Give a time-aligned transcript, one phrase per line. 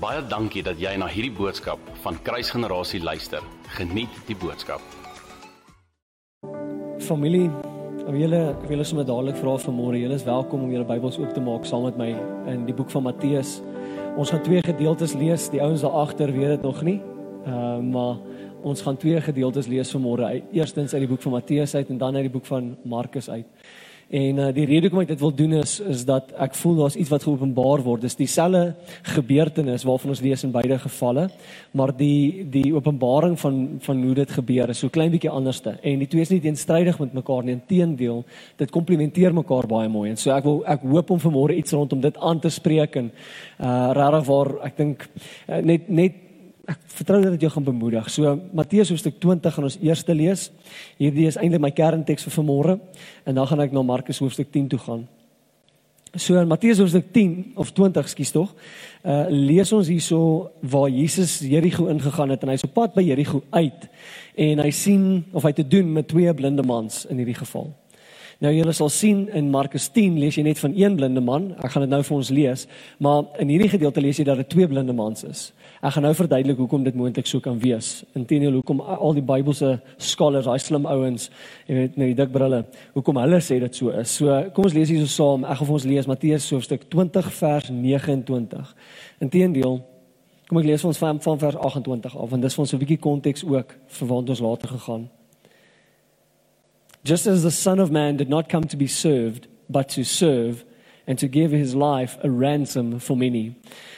[0.00, 3.44] Baie dankie dat jy na hierdie boodskap van Kruisgenerasie luister.
[3.76, 4.80] Geniet die boodskap.
[7.04, 7.50] Familie,
[8.06, 11.34] of julle ek wil sommer dadelik vra vanmôre, julle is welkom om julle Bybels oop
[11.36, 12.08] te maak saam met my
[12.48, 13.58] in die boek van Matteus.
[14.16, 15.50] Ons gaan twee gedeeltes lees.
[15.52, 16.96] Die ouens daar agter weet dit nog nie.
[17.44, 18.16] Ehm uh, maar
[18.64, 20.32] ons gaan twee gedeeltes lees vanmôre.
[20.48, 23.68] Eerstens uit die boek van Matteus uit en dan uit die boek van Markus uit.
[24.10, 26.96] En uh, die rede hoekom ek dit wil doen is is dat ek voel daar's
[26.98, 28.02] iets wat geopenbaar word.
[28.02, 28.74] Dis dieselfde
[29.06, 31.28] gebeurtenis waarvan ons lees in beide gevalle,
[31.78, 35.76] maar die die openbaring van van hoe dit gebeur is so klein bietjie anderste.
[35.86, 38.24] En die twee is nie teenstrydig met mekaar nie, inteendeel,
[38.58, 40.08] dit komplementeer mekaar baie mooi.
[40.10, 43.12] En so ek wil ek hoop om vanmôre iets rondom dit aan te spreek en
[43.62, 46.18] uh regtig waar ek dink uh, net net
[46.70, 48.10] ek vertrou dat dit jou gaan bemoedig.
[48.12, 50.50] So Matteus hoofstuk 20 gaan ons eers lees.
[51.00, 52.76] Hierdie is eintlik my kernteks vir vanmôre
[53.24, 55.08] en dan gaan ek na Markus hoofstuk 10 toe gaan.
[56.14, 58.54] So in Matteus hoofstuk 10 of 20, skus tog.
[59.02, 63.42] Uh lees ons hierso waar Jesus Jerigo ingegaan het en hy's op pad by Jerigo
[63.50, 63.86] uit
[64.34, 67.70] en hy sien of hy te doen met twee blinde mans in hierdie geval.
[68.40, 71.50] Nou julle sal sien in Markus 10 lees jy net van een blinde man.
[71.60, 72.62] Ek gaan dit nou vir ons lees,
[72.96, 75.42] maar in hierdie gedeelte lees jy dat dit twee blinde mans is.
[75.84, 77.98] Ek gaan nou verduidelik hoekom dit moontlik sou kan wees.
[78.16, 81.28] Inteendeel hoekom al die Bybelse scholars, daai slim ouens,
[81.68, 82.62] jy weet met die dik brille,
[82.96, 84.16] hoekom hulle sê dit so is.
[84.16, 85.44] So kom ons lees hierso saam.
[85.44, 88.76] Ek gaan vir ons lees Matteus hoofstuk 20 vers 29.
[89.20, 89.82] Inteendeel
[90.50, 92.98] Kom ek lees ons van, van vers 28 af want dis vir ons 'n bietjie
[92.98, 95.10] konteks ook vir waar ons later gegaan.
[97.02, 100.64] Just as the Son of Man did not come to be served, but to serve
[101.06, 103.56] and to give his life a ransom for many.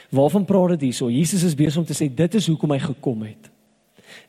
[0.09, 1.09] Waarvan praat dit hierso?
[1.09, 3.49] Jesus is besig om te sê dit is hoekom hy gekom het.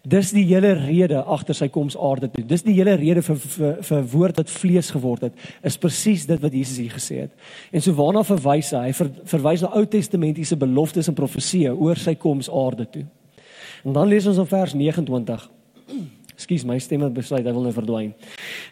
[0.05, 2.45] Dis die hele rede agter sy koms aarde toe.
[2.45, 5.39] Dis die hele rede vir vir vir woord wat vlees geword het.
[5.65, 7.33] Is presies dit wat Jesus hier gesê het.
[7.73, 8.87] En so waarna verwys hy?
[8.91, 13.07] Hy ver, verwys na Ou Testamentiese beloftes en profeseë oor sy koms aarde toe.
[13.85, 15.49] En dan lees ons in vers 29.
[16.35, 18.15] Excuse my stem het besluit hy wil nou verdwyn.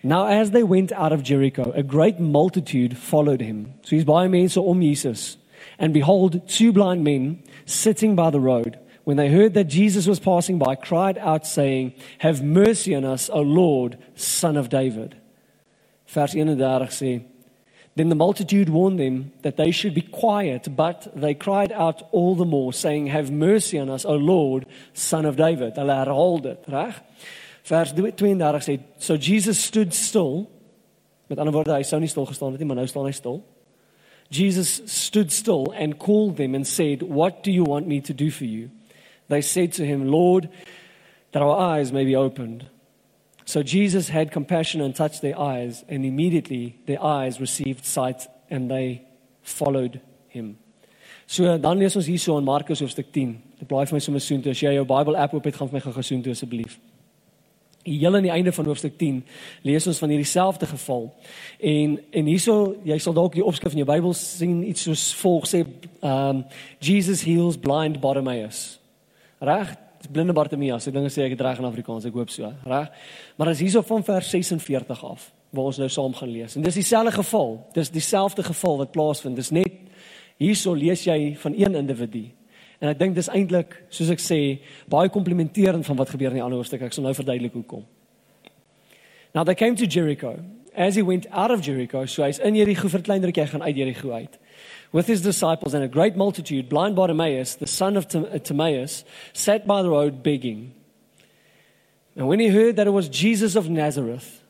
[0.02, 3.74] Now as they went out of Jericho, a great multitude followed him.
[3.82, 5.36] So hier's baie mense om Jesus.
[5.78, 10.20] And behold, two blind men sitting by the road, when they heard that Jesus was
[10.20, 15.16] passing by, cried out saying, "Have mercy on us, O Lord, son of David."
[16.06, 17.22] Vers 31 sê
[17.94, 22.34] Then the multitude warned them that they should be quiet, but they cried out all
[22.34, 25.74] the more, saying, Have mercy on us, O Lord, son of David.
[27.64, 30.48] Vers 32 sê so Jesus stood still.
[31.28, 33.42] Met ander woorde hy sou nie stil gestaan het nie, maar nou staan hy stil.
[34.32, 38.30] Jesus stood still and called them and said, "What do you want me to do
[38.30, 38.70] for you?"
[39.28, 40.48] They said to him, "Lord,
[41.32, 42.64] that our eyes may be opened."
[43.44, 48.70] So Jesus had compassion and touched their eyes, and immediately their eyes received sight and
[48.70, 49.02] they
[49.42, 50.58] followed him.
[51.26, 53.42] So dan lees ons hierso in Markus hoofstuk 10.
[53.58, 54.50] Dit blaai vir my sommer soontoe.
[54.50, 56.78] As jy jou Bible app oop het, gaan vir my gou gesoontoe asseblief.
[57.82, 59.24] Heel aan die einde van hoofstuk 10
[59.62, 61.08] lees ons van hierdie selfde geval.
[61.58, 65.48] En en hierso jy sal dalk die opskrif in jou Bybel sien iets soos volg
[65.50, 65.64] sê
[66.00, 66.44] um
[66.78, 68.80] Jesus heals blind Bartimaeus.
[69.40, 69.74] Reg?
[70.10, 70.86] Blinde Bartimaeus.
[70.86, 72.90] Ek dink as ek dit reg in Afrikaans, ek hoop so, reg?
[73.36, 76.56] Maar as hierso van vers 46 af waar ons nou saam gaan lees.
[76.56, 77.58] En dis dieselfde geval.
[77.74, 79.36] Dis dieselfde geval wat plaasvind.
[79.36, 79.74] Dis net
[80.40, 82.30] hierso lees jy van een individu
[82.82, 84.40] En ek dink dis eintlik, soos ek sê,
[84.90, 86.82] baie komplementerend van wat gebeur in die ander hoofstuk.
[86.82, 87.84] Ek sal nou verduidelik hoekom.
[89.32, 90.40] Now they came to Jericho.
[90.74, 93.76] As he went out of Jericho, so hy's in Jericho vir kleiner kyk gaan uit
[93.76, 94.38] Jericho uit.
[94.90, 99.82] With his disciples and a great multitude, blind Bartimaeus, the son of Timaeus, sat by
[99.82, 100.72] the road begging.
[102.16, 104.42] And when he heard that it was Jesus of Nazareth,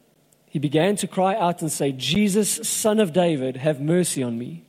[0.48, 4.64] he began to cry out and say, Jesus, son of David, have mercy on me.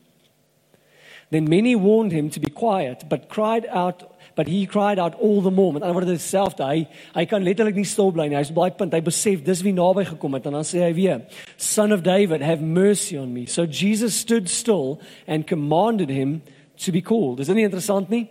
[1.33, 4.03] Then many warned him to be quiet, but cried out
[4.35, 5.73] but he cried out all the more.
[5.73, 8.37] Met ander woorde selfde, hy hy kan letterlik nie stil bly nie.
[8.37, 8.93] Hy's baie punt.
[8.93, 11.21] Hy besef dis wie naby gekom het en dan sê hy weer,
[11.57, 16.41] "Son of David, have mercy on me." So Jesus stood still and commanded him
[16.77, 17.39] to be called.
[17.39, 18.27] Is dit nie interessant nie?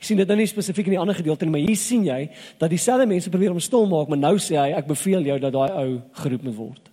[0.00, 2.30] Jy sien dit nou nie spesifiek in die ander gedeelte nie, maar hier sien jy
[2.58, 5.52] dat dieselfde mense probeer om stil maak, maar nou sê hy, "Ek beveel jou dat
[5.52, 6.90] daai ou geroep moet word."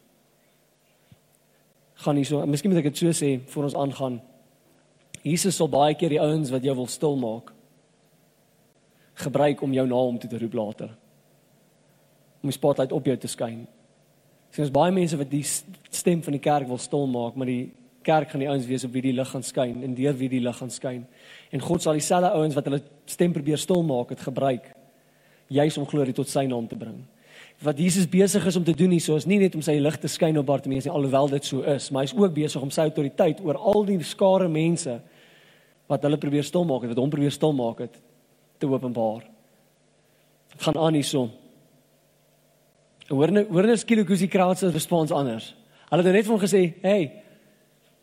[1.96, 4.22] Gaan nie so, miskien moet ek dit so sê voor ons aangaan.
[5.24, 7.52] Jesus sal baie keer die ouens wat jou wil stil maak
[9.22, 10.90] gebruik om jou na hom toe te roep later.
[12.42, 13.68] Om die spotlight op jou te skyn.
[14.52, 17.70] Sien ons baie mense wat die stem van die kerk wil stil maak, maar die
[18.02, 20.42] kerk gaan die ouens wees op wie die lig gaan skyn en deur wie die
[20.42, 21.04] lig gaan skyn.
[21.54, 24.72] En God sal dieselfde ouens wat hulle stem probeer stil maak, dit gebruik
[25.52, 27.02] juis om glorie tot sy naam te bring.
[27.62, 30.10] Wat Jesus besig is om te doen hierso is nie net om sy lig te
[30.10, 32.88] skyn op Bartimeus nie, alhoewel dit so is, maar hy is ook besig om sy
[32.88, 34.96] autoriteit oor al die skare mense
[35.92, 38.00] wat hulle probeer stil maak het, wat hom probeer stil maak het
[38.62, 39.28] te openbaar.
[40.62, 41.30] Gaan aan hierson.
[43.12, 45.52] Hoor nou hoor nou skielik hoe die crowd se respons anders.
[45.92, 47.12] Hulle het net van gesê, "Hey,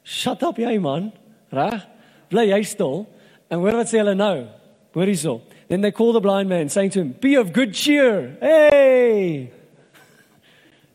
[0.04, 1.12] shut up jy man."
[1.50, 1.86] Reg?
[2.28, 3.06] Bly jy stil.
[3.48, 4.46] En hoor wat sê hulle nou?
[4.92, 5.40] Hoor hierso.
[5.68, 9.50] Then they call the blind man saying to him, "Be of good cheer." Hey!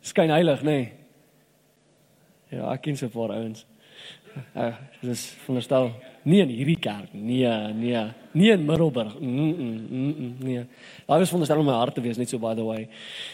[0.01, 0.71] Skyn heilig, nê?
[0.71, 0.91] Nee.
[2.49, 3.65] Ja, ek ken 'n paar ouens.
[4.55, 5.91] Uh, dis veronderstel
[6.25, 7.45] nie in hierdie kerk nie,
[7.77, 8.01] nee,
[8.33, 9.19] nie in Middelburg.
[9.19, 10.65] Mm, mm, mm, mm, nee.
[11.05, 12.87] Daar was veronderstel om my hart te wees net so by the way.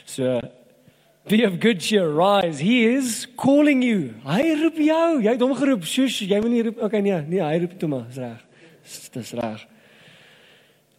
[0.05, 0.41] So
[1.29, 2.59] be of good cheer, rise.
[2.59, 4.15] He is calling you.
[4.25, 5.21] Hy roep jou.
[5.23, 5.83] Jy het hom geroep.
[5.87, 6.81] Shush, jy moet nie roep.
[6.89, 8.45] Okay, nee, nee, hy roep toe maar, is reg.
[9.13, 9.67] Dis reg.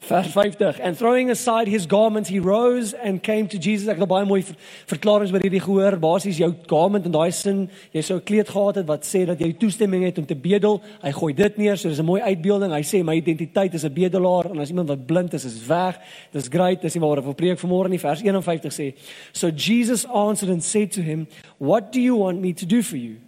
[0.00, 3.86] Vers 50 and throwing aside his garments he rose and came to Jesus.
[3.86, 4.40] Ek het baie mooi
[4.88, 5.98] verklaringe oor hierdie gehoor.
[6.00, 9.38] Basies jou garment in daai sin, jy sou 'n kleed gehad het wat sê dat
[9.38, 10.80] jy toestemming het om te bedel.
[11.02, 12.72] Hy gooi dit neer, so dis 'n mooi uitbeelding.
[12.72, 16.00] Hy sê my identiteit is 'n bedelaar en as iemand wat blind is, is weg.
[16.32, 16.80] Dis great.
[16.80, 17.98] Dis nie waaroor ek preek vanmôre nie.
[17.98, 18.94] Vers 51 sê,
[19.32, 22.96] "So Jesus answered and said to him, what do you want me to do for
[22.96, 23.18] you?"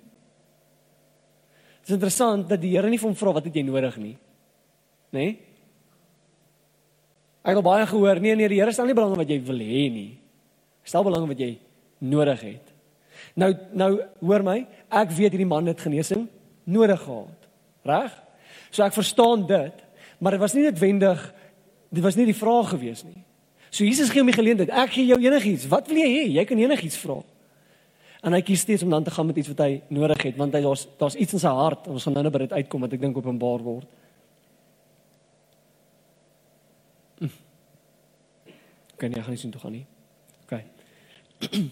[1.83, 4.17] Dit is interessant dat die Here nie vir hom vra wat het jy nodig nie.
[5.13, 5.19] Né?
[5.19, 5.52] Nee?
[7.43, 9.87] Ek het baie gehoor, nee nee, die Here stel nie belang wat jy wil hê
[9.91, 10.11] nie.
[10.87, 11.57] Stel belang wat jy
[11.99, 12.73] nodig het.
[13.39, 13.93] Nou nou
[14.23, 14.59] hoor my,
[14.91, 16.29] ek weet hierdie man het genesing
[16.65, 17.49] nodig gehad.
[17.87, 18.15] Reg?
[18.71, 19.83] So ek verstaan dit,
[20.23, 21.23] maar dit was nie noodwendig
[21.93, 23.21] dit was nie die vraag gewees nie.
[23.73, 24.73] So Jesus gee hom die geleentheid.
[24.73, 25.67] Ek gee jou enigiets.
[25.69, 26.25] Wat wil jy hê?
[26.39, 27.19] Jy kan enigiets vra.
[28.23, 30.55] En hy kies steeds om dan te gaan met iets wat hy nodig het, want
[30.55, 31.89] hy daar's daar's iets in sy hart.
[31.91, 33.89] Ons gaan nou net by dit uitkom wat ek dink openbaar word.
[39.03, 39.87] Okay, nee, gaan nie sien toe gaan nie.
[40.45, 40.65] Okay.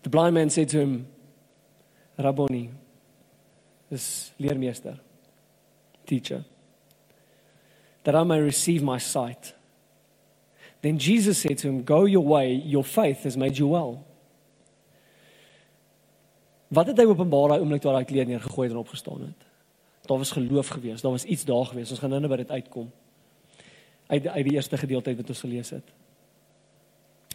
[0.00, 1.08] The blind man said to him,
[2.16, 2.70] Rabboni,
[3.90, 4.98] this leermeester,
[6.06, 6.44] teacher,
[8.04, 9.52] that I may receive my sight.
[10.80, 14.06] Then Jesus said to him, Go your way, your faith has made you well.
[16.68, 19.50] Wat het hy openbaar daai oomblik toe hy daai kleed neergegooi en opgestaan het?
[20.08, 21.90] Daar was geloof geweest, daar was iets daar geweest.
[21.92, 22.88] Ons gaan nou net by dit uitkom
[24.06, 25.94] uit uit die eerste gedeelte wat ons gelees het.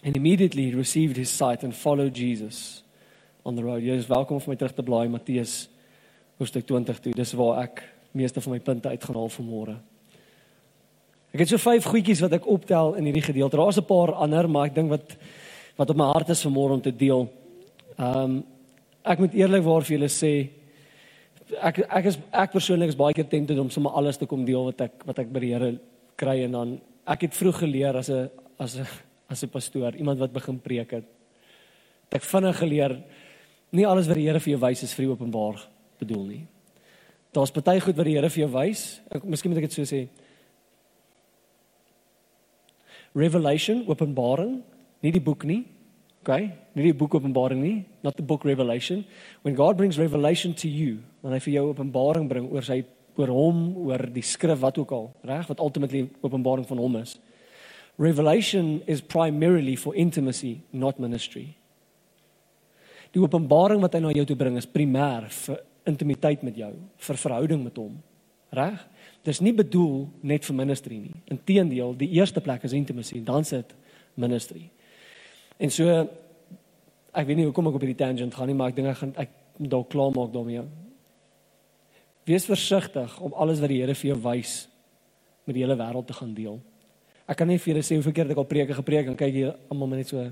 [0.03, 2.83] And immediately he received his sight and followed Jesus
[3.43, 3.83] on the road.
[3.83, 5.69] Jy is welkom om my terug te blaai Matteus
[6.41, 7.13] hoofstuk 20 toe.
[7.13, 7.83] Dis waar ek
[8.17, 9.75] meeste van my punte uitgehaal vanmôre.
[11.31, 13.57] Ek het so vyf goedjies wat ek optel in hierdie gedeelte.
[13.57, 15.15] Daar's 'n paar ander, maar ek dink wat
[15.77, 17.29] wat op my hart is vanmôre om te deel.
[17.97, 18.43] Ehm um,
[19.03, 20.49] ek moet eerlikwaar vir julle sê
[21.61, 24.63] ek ek is ek persoonlik is baie keer tempted om sommer alles te kom deel
[24.69, 25.79] wat ek wat ek by die Here
[26.21, 26.75] kry en dan
[27.09, 28.29] ek het vroeg geleer as 'n
[28.59, 28.85] as 'n
[29.29, 31.05] as 'n pastoor, iemand wat begin preek het.
[32.11, 33.03] Ek vinnig geleer
[33.71, 35.67] nie alles wat die Here vir jou wys is vir openbaar
[35.99, 36.47] bedoel nie.
[37.31, 39.01] Daar's baie goed wat die Here vir jou wys.
[39.09, 40.09] Ek miskien moet ek dit so sê.
[43.15, 44.61] Revelation, Openbaring,
[45.01, 45.65] nie die boek nie.
[46.21, 46.51] Okay?
[46.75, 49.05] Nie die boek Openbaring nie, not the book Revelation.
[49.41, 52.83] When God brings revelation to you, wanneer hy vir jou openbaring bring oor sy
[53.19, 57.17] oor hom, oor die skrif wat ook al, reg, wat ultimately openbaring van hom is.
[58.01, 61.51] Revelation is primarily for intimacy, not ministry.
[63.11, 65.59] Die openbaring wat hy na jou toe bring is primêr vir
[65.89, 66.71] intimiteit met jou,
[67.07, 67.97] vir verhouding met hom.
[68.55, 68.79] Reg?
[69.27, 71.13] Dis nie bedoel net vir ministry nie.
[71.31, 73.75] Inteendeel, die eerste plek is intimacy, dan sit
[74.19, 74.65] ministry.
[75.61, 75.87] En so
[77.11, 79.13] ek weet nie hoekom ek op hierdie tangent gaan nie, maar ek dink ek gaan
[79.19, 79.35] ek
[79.71, 80.63] dalk klaar maak daarmee.
[82.27, 84.55] Wees versigtig om alles wat die Here vir jou wys
[85.47, 86.59] met die hele wêreld te gaan deel.
[87.25, 89.55] Ek kan nie vir julle sê hoeveel keer ek al preke gepreek en kyk hier
[89.71, 90.25] almal net so.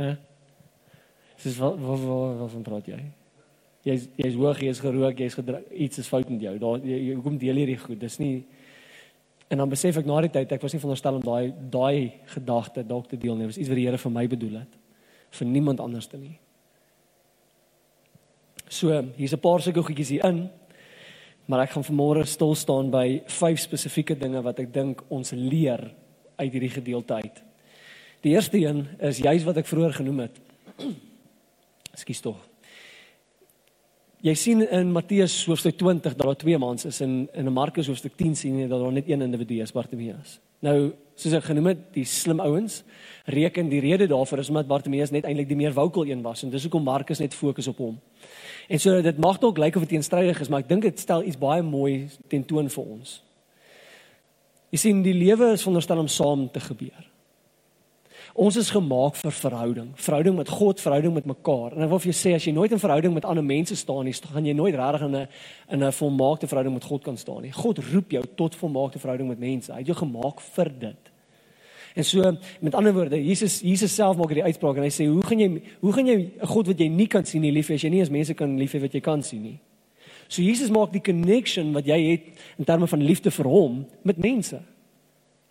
[0.00, 0.12] Hè?
[1.40, 3.00] Dis wat wat wat van praat jy?
[3.88, 5.36] Jy's jy's hoog, jy's gerook, jy's
[5.72, 6.56] iets is fout met jou.
[6.60, 7.98] Daar jy hoekom deel hierdie goed?
[8.00, 8.44] Dis nie
[9.50, 12.84] En dan besef ek na die tyd ek was nie veronderstel om daai daai gedagte
[12.86, 13.48] dalk te deel nie.
[13.48, 14.76] Dit was iets wat die Here vir my bedoel het.
[15.34, 16.36] Vir niemand anders te nie.
[18.70, 20.48] So, hier's 'n paar sulke goedjies hier in.
[21.46, 25.94] Maar ek gaan vanmôre stil staan by vyf spesifieke dinge wat ek dink ons leer
[26.36, 27.42] uit hierdie gedeelte uit.
[28.22, 30.38] Die eerste een is juis wat ek vroeër genoem het.
[31.94, 32.36] Ekskuus tog.
[34.20, 38.16] Jy sien in Matteus hoofstuk 20 dat daar twee mans is en in Markus hoofstuk
[38.16, 40.38] 10 sien jy dat daar net een individu is, Bartimeus.
[40.64, 42.82] Nou, soos ek genoem het, die slim ouens
[43.30, 46.52] reken die rede daarvoor is omdat Bartimeus net eintlik die meer vocal een was en
[46.52, 47.98] dis hoekom Markus net fokus op hom.
[48.68, 51.24] En so dit mag dalk lyk of dit teenstrydig is, maar ek dink dit stel
[51.24, 53.20] iets baie mooi tentoon vir ons.
[54.70, 57.09] Jy sien die lewe is veronderstel om saam te gebeur.
[58.34, 61.74] Ons is gemaak vir verhouding, verhouding met God, verhouding met mekaar.
[61.74, 64.04] En ek wil vir jou sê as jy nooit in verhouding met ander mense staan
[64.06, 65.28] nie, gaan jy nooit regtig in 'n
[65.70, 67.52] in 'n volmaakte verhouding met God kan staan nie.
[67.52, 69.72] God roep jou tot volmaakte verhouding met mense.
[69.72, 71.10] Hy het jou gemaak vir dit.
[71.94, 75.22] En so met ander woorde, Jesus Jesus self maak hierdie uitspraak en hy sê, "Hoe
[75.22, 77.74] gaan jy hoe gaan jy 'n God wat jy nie kan sien nie lief hê
[77.74, 79.58] as jy nie eens mense kan lief hê wat jy kan sien nie?"
[80.28, 82.20] So Jesus maak die connection wat jy het
[82.58, 84.60] in terme van liefde vir hom met mense.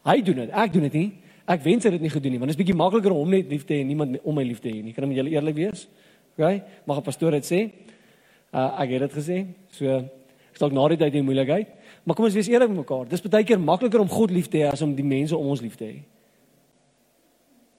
[0.05, 1.11] Hy doen dit, ek doen dit nie.
[1.49, 3.49] Ek wens hy het dit nie gedoen nie, want dit is bietjie makliker om net
[3.49, 4.93] lief te hê en niemand om my lief te hê nie.
[4.93, 5.87] Kan ek met julle eerlik wees?
[6.35, 6.61] OK?
[6.85, 7.59] Mag 'n pastoor dit sê?
[8.53, 9.37] Uh ek het dit gesê.
[9.71, 11.67] So ek dalk na die tyd die moeilikheid,
[12.03, 13.07] maar kom ons wees eerlik met mekaar.
[13.09, 15.61] Dis baie keer makliker om God lief te hê as om die mense om ons
[15.61, 16.03] lief te hê.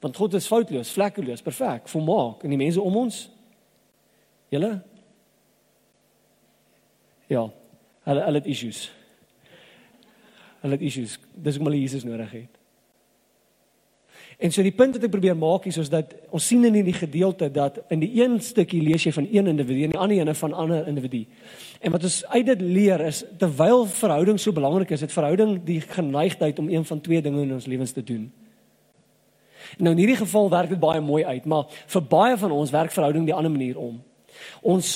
[0.00, 3.30] Want God is foutloos, vlekkeloos, perfek, volmaak en die mense om ons
[4.50, 4.82] julle
[7.30, 7.44] Ja,
[8.02, 8.90] hulle hulle het issues.
[10.60, 11.18] Hulle het issues.
[11.34, 12.59] Dis hoekom hulle Jesus nodig het.
[14.40, 17.50] En so die punt wat ek probeer maak is dat ons sien in hierdie gedeelte
[17.52, 20.54] dat in die een stukkie lees jy van een individu en die ander ene van
[20.56, 21.26] ander individu.
[21.84, 25.80] En wat ons uit dit leer is terwyl verhouding so belangrik is, het verhouding die
[25.84, 28.30] geneigtheid om een van twee dinge in ons lewens te doen.
[29.78, 32.96] Nou in hierdie geval werk dit baie mooi uit, maar vir baie van ons werk
[32.96, 34.00] verhouding die ander manier om.
[34.64, 34.88] Ons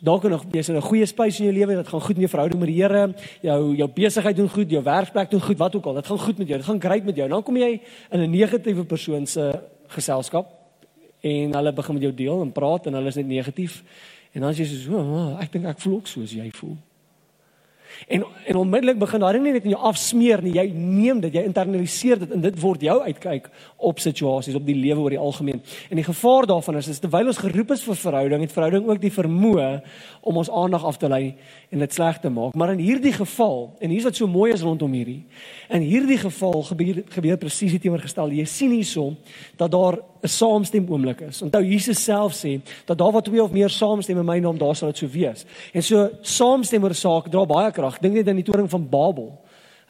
[0.00, 2.28] dalk nog jy's in 'n goeie spasie in jou lewe, dit gaan goed met jou
[2.28, 5.84] verhouding met die Here, jou jou besigheid doen goed, jou werkplek doen goed, wat ook
[5.84, 7.28] al, dit gaan goed met jou, dit gaan great met jou.
[7.28, 7.80] Dan kom jy
[8.10, 10.46] in 'n negatiewe persoon se geselskap
[11.20, 13.82] en hulle begin met jou deel en praat en hulle is net negatief.
[14.32, 16.76] En dan sê jy so, oh, ek dink ek voel ook soos jy voel.
[18.08, 20.52] En en onmiddellik begin daai nie net in jou afsmeer nie.
[20.56, 24.74] Jy neem dit, jy internaliseer dit en dit word jou uitkyk op situasies, op die
[24.74, 25.60] lewe oor die algemeen.
[25.90, 29.00] En die gevaar daarvan is is terwyl ons geroep is vir verhouding, het verhouding ook
[29.00, 29.68] die vermoë
[30.26, 31.36] om ons aandag af te lei
[31.70, 32.54] en dit sleg te maak.
[32.54, 35.22] Maar in hierdie geval, en hier's wat so mooi is rondom hierdie.
[35.70, 38.40] In hierdie geval gebeur gebeur presies die teenoorgestelde.
[38.40, 39.16] Jy sien hierson
[39.56, 41.42] dat daar 'n saamstem oomblik is.
[41.42, 44.76] Onthou Jesus self sê dat daar waar twee of meer saamstem in my naam, daar
[44.76, 45.44] sal dit so wees.
[45.72, 47.89] En so saamstem oor 'n saak dra baie krag.
[47.98, 49.40] Dink net aan die toring van Babel.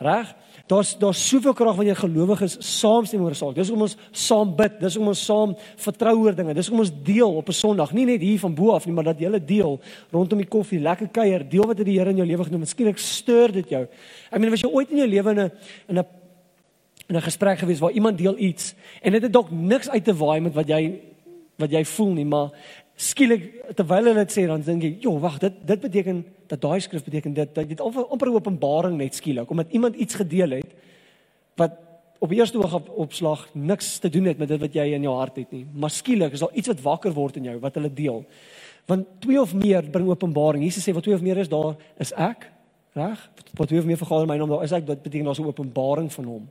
[0.01, 0.35] Reg?
[0.67, 3.55] Daar's daar's soveel krag wanneer gelowiges saamstem oor 'n saak.
[3.55, 6.55] Dis hoekom ons saam bid, dis hoekom ons saam vertrou oor dinge.
[6.55, 9.05] Dis hoekom ons deel op 'n Sondag, nie net hier van bo af nie, maar
[9.05, 9.81] dat jy hele deel
[10.11, 12.61] rondom die koffie, lekker kuier, deel wat het die Here in jou lewe gedoen.
[12.61, 13.89] Miskien stuur dit jou.
[14.31, 15.51] Ek meen, was jy ooit in jou lewe in 'n
[15.89, 16.07] in 'n
[17.09, 20.15] in 'n gesprek gewees waar iemand deel iets en dit het dalk niks uit te
[20.15, 21.01] waai met wat jy
[21.61, 22.51] wat jy voel nie, maar
[23.01, 23.47] skielik
[23.79, 27.05] terwyl hulle dit sê dan dink jy, "Jo, wag, dit dit beteken dat daai skrif
[27.05, 30.75] beteken dit dat dit amper 'n openbaring net skielik omdat iemand iets gedeel het
[31.57, 31.73] wat
[32.19, 35.15] op eerste oog op opslag niks te doen het met dit wat jy in jou
[35.17, 37.93] hart het nie, maar skielik is daar iets wat wakker word in jou wat hulle
[37.93, 38.25] deel.
[38.87, 40.65] Want twee of meer bring openbaring.
[40.65, 42.51] Jesus sê wat twee of meer is, daar is ek,
[42.93, 43.31] reg?
[43.57, 46.13] Wat twee of meer vergader my naam, daar is ek, dit beteken daar's 'n openbaring
[46.13, 46.49] van hom.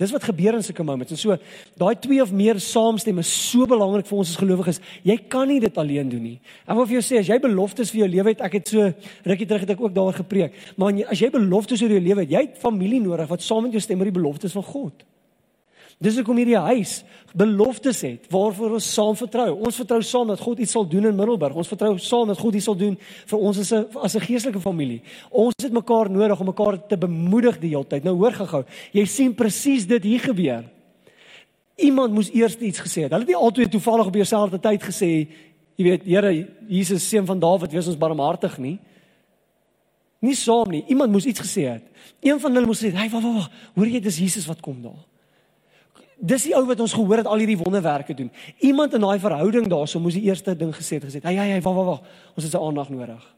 [0.00, 1.12] Dis wat gebeur in sulke moments.
[1.12, 1.36] En so
[1.78, 4.80] daai twee of meer saamstem is so belangrik vir ons as gelowiges.
[5.06, 6.38] Jy kan nie dit alleen doen nie.
[6.66, 8.90] Ek wil vir jou sê as jy beloftes vir jou lewe het, ek het so
[9.28, 10.58] rukkie terug het ek ook daaroor gepreek.
[10.76, 13.76] Maar as jy beloftes oor jou lewe het, jy het familie nodig wat saam met
[13.76, 15.06] jou stem oor die beloftes van God.
[15.98, 17.02] Dis hoekom hierdie huis
[17.36, 19.48] beloftes het waarvoor ons saam vertrou.
[19.64, 21.56] Ons vertrou saam dat God iets sal doen in Middelburg.
[21.56, 24.60] Ons vertrou saam dat God iets sal doen vir ons as 'n as 'n geestelike
[24.60, 25.02] familie.
[25.30, 28.04] Ons het mekaar nodig om mekaar te bemoedig die hele tyd.
[28.04, 28.64] Nou hoor gou-gou.
[28.92, 30.64] Jy sien presies dit hier gebeur.
[31.76, 33.10] Iemand moes eers iets gesê het.
[33.10, 35.28] Hulle het nie altyd toevallig op dieselfde tyd gesê,
[35.76, 38.78] jy weet, Here Jesus seun van Dawid, wees ons barmhartig nie.
[40.20, 40.84] Nie saam nie.
[40.86, 41.82] Iemand moes iets gesê het.
[42.20, 43.50] Een van hulle moes sê, "Hey, wag, wag, wag.
[43.74, 45.11] Hoor jy dis Jesus wat kom daar?"
[46.22, 48.28] Dis die ou wat ons gehoor het al hierdie wonderwerke doen.
[48.62, 51.60] Iemand in daai verhouding daarso moes die eerste ding gesê het, gesê "Hey, hey, hey,
[51.60, 52.02] wag, wag, wag.
[52.36, 53.34] Ons het sy aandag nodig."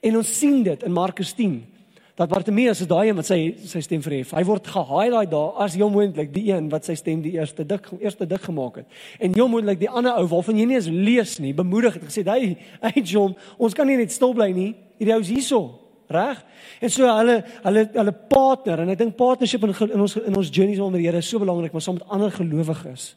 [0.00, 1.66] En ons sien dit in Markus 10
[2.14, 4.30] dat Bartimeus is daai een wat sy sy stem verhef.
[4.30, 7.88] Hy word ge-highlight daar as heel moontlik die een wat sy stem die eerste dik
[8.00, 8.86] eerste dik gemaak het.
[9.18, 12.24] En heel moontlik die ander ou waarvan jy nie eens lees nie, bemoedig het gesê,
[12.24, 14.74] "Hey, hey John, ons kan nie net stil bly nie.
[14.98, 16.44] Hierdie ou is hierso." Reg?
[16.80, 20.50] En so hulle hulle hulle partner en ek dink partnership in, in ons in ons
[20.50, 23.16] journeys onder die Here is so belangrik, maar saam met ander gelowiges.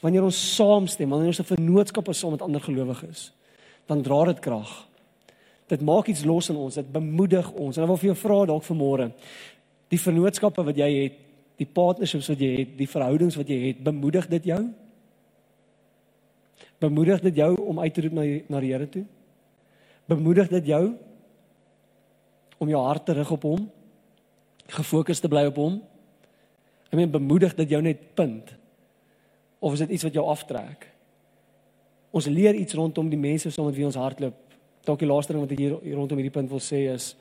[0.00, 3.32] Wanneer ons saamstem, wanneer ons 'n vennootskap is saam met ander gelowiges,
[3.86, 4.86] dan dra dit krag.
[5.68, 7.76] Dit maak iets los in ons, dit bemoedig ons.
[7.76, 9.12] En ek wil vir jou vra dalk vanmôre,
[9.88, 11.12] die vennootskappe wat jy het,
[11.56, 14.60] die partnerships wat jy het, die verhoudings wat jy het, bemoedig dit jou?
[16.82, 19.04] Bemoedig dit jou om uit te roep na na die Here toe?
[20.10, 20.84] Bemoedig dit jou
[22.58, 23.66] om jou hart te rig op hom,
[24.66, 25.80] gefokus te bly op hom.
[26.90, 28.54] Ek meen bemoedig dat jou net punt
[29.64, 30.88] of is dit iets wat jou aftrek?
[32.14, 34.36] Ons leer iets rondom die mense saam met wie ons hardloop.
[34.84, 37.14] Dalk die laaste ding wat ek hier, rondom hierdie punt wil sê is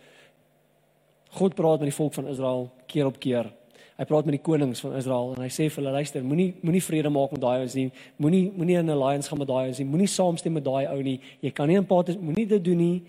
[1.33, 3.49] God praat met die volk van Israel keer op keer.
[3.97, 6.81] Hy praat met die konings van Israel en hy sê vir hulle luister, moenie moenie
[6.81, 7.87] vrede maak met daai ouens nie.
[8.21, 9.87] Moenie moenie 'n alliance gaan met daai ouens nie.
[9.87, 11.19] Moenie saamstem met daai ou nie.
[11.41, 13.03] Jy kan nie in paat moenie dit doen nie.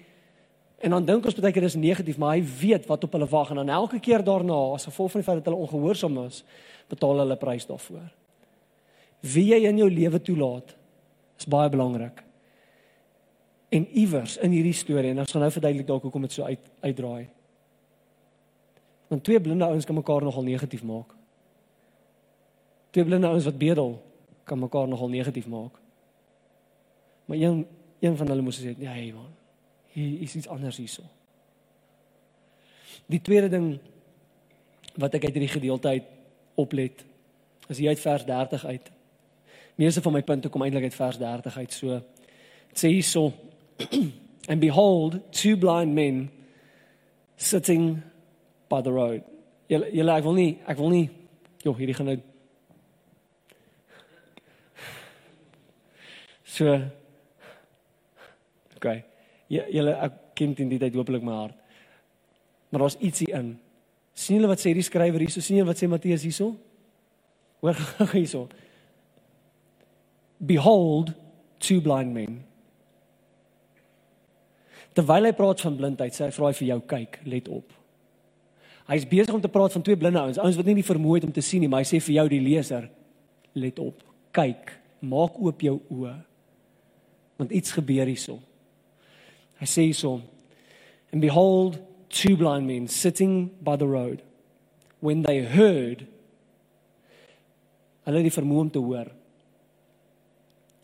[0.84, 3.54] En dan dink ons baie keer dis negatief, maar hy weet wat op hulle wag
[3.54, 6.42] en dan elke keer daarna as gevolg van die feit dat hulle ongehoorsaam is,
[6.92, 8.10] betaal hulle prys daarvoor.
[9.24, 10.74] Wie jy in jou lewe toelaat
[11.40, 12.20] is baie belangrik.
[13.72, 16.68] En iewers in hierdie storie en ons gaan nou verduidelik dalk hoekom dit so uit
[16.84, 17.30] uitdraai.
[19.08, 21.14] Want twee blinde ouens kan mekaar nogal negatief maak.
[22.92, 23.96] Twee blinde ouens wat bedel
[24.44, 25.80] kan mekaar nogal negatief maak.
[27.24, 27.64] Maar een
[28.04, 29.32] een van hulle moes sê, "Nee, hey man.
[29.94, 31.02] Hier is iets anders hierso."
[33.06, 33.78] Die tweede ding
[35.00, 36.10] wat ek uit hierdie gedeelte uit
[36.54, 37.04] oplet,
[37.68, 38.90] is hier uit vers 30 uit.
[39.74, 41.72] Meeste van my punte kom eintlik uit vers 30 uit.
[41.72, 42.00] So
[42.74, 43.32] sê hierso,
[44.50, 46.30] "And behold, two blind men
[47.36, 48.02] sitting
[48.68, 49.22] by the road.
[49.68, 51.08] Julle julle ek wil nie ek wil nie
[51.64, 52.20] joh hierdie gaan nou
[56.54, 56.70] So
[58.76, 59.13] OK.
[59.52, 61.58] Julle ek ken dit nie dit hopelik my hart.
[62.70, 63.54] Maar daar's ietsie in.
[64.14, 65.40] sien julle wat sê die skrywer hierso?
[65.40, 66.54] sien julle wat sê Matteus hierso?
[67.62, 67.78] Hoor
[68.12, 68.48] hierso.
[70.38, 71.12] Behold
[71.58, 72.42] two blind men.
[74.94, 77.72] Terwyl hy praat van blindheid, sê hy vra hy vir jou kyk, let op.
[78.86, 81.28] Hy's besig om te praat van twee blinde ouens, ouens wat nie die vermoë het
[81.28, 82.86] om te sien nie, maar hy sê vir jou die leser,
[83.58, 84.02] let op,
[84.36, 86.14] kyk, maak oop jou oë.
[87.40, 88.36] Want iets gebeur hierso.
[89.64, 90.18] Hy sê hierso,
[91.08, 91.78] and behold
[92.12, 94.20] two blind men sitting by the road
[95.00, 96.04] when they heard
[98.04, 99.08] hulle die vermoë om te hoor.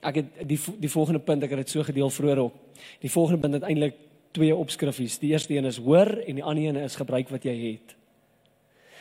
[0.00, 2.56] Ek het die die volgende punt ek het dit so gedeel vroeër op.
[3.04, 4.00] Die volgende punt het eintlik
[4.32, 5.18] twee opskriffies.
[5.20, 8.00] Die eerste een is hoor en die ander een is gebruik wat jy het.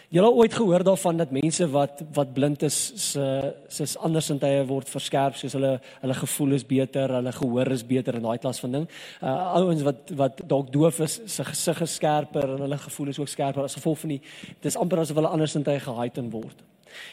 [0.10, 5.36] Het ooit gehoor daarvan dat mense wat wat blind is se se andersintye word verskerp
[5.38, 8.88] soos hulle hulle gevoel is beter, hulle gehoor is beter en daai klas van ding.
[9.22, 13.20] Uh ouens wat wat dalk doof is, se gesig is skerper en hulle gevoel is
[13.20, 14.22] ook skerper as gevolg van die
[14.66, 16.66] dis amper asof hulle andersintye geheighten word.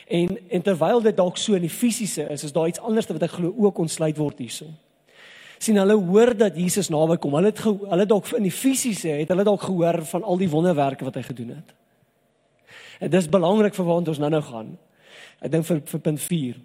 [0.09, 3.23] En en terwyl dit dalk so in die fisiese is, is daar iets anders wat
[3.23, 4.73] ek glo ook ontsluit word hierso
[5.59, 7.35] sien hulle hoor dat Jesus naby kom.
[7.35, 11.05] Hulle het hulle dalk in die fisiese het hulle dalk gehoor van al die wonderwerke
[11.05, 11.77] wat hy gedoen het.
[13.01, 14.73] En dis belangrik vir waar ons nou nou gaan.
[15.45, 16.59] Ek dink vir vir punt 4.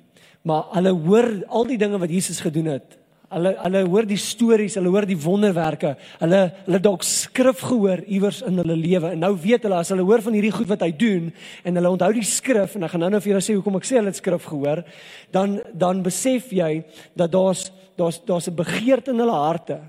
[0.48, 2.98] Maar hulle hoor al die dinge wat Jesus gedoen het.
[3.32, 5.94] Hulle hulle hoor die stories, hulle hoor die wonderwerke.
[6.20, 9.14] Hulle hulle dalk skrif gehoor iewers in hulle lewe.
[9.14, 11.30] En nou weet hulle as hulle hoor van hierdie goed wat hy doen
[11.64, 14.00] en hulle onthou die skrif en ek gaan nou-nou vir julle sê hoekom ek sê
[14.02, 14.84] hulle het skrif gehoor,
[15.32, 16.84] dan dan besef jy
[17.16, 19.80] dat daar's daar's daar's 'n begeerte in hulle harte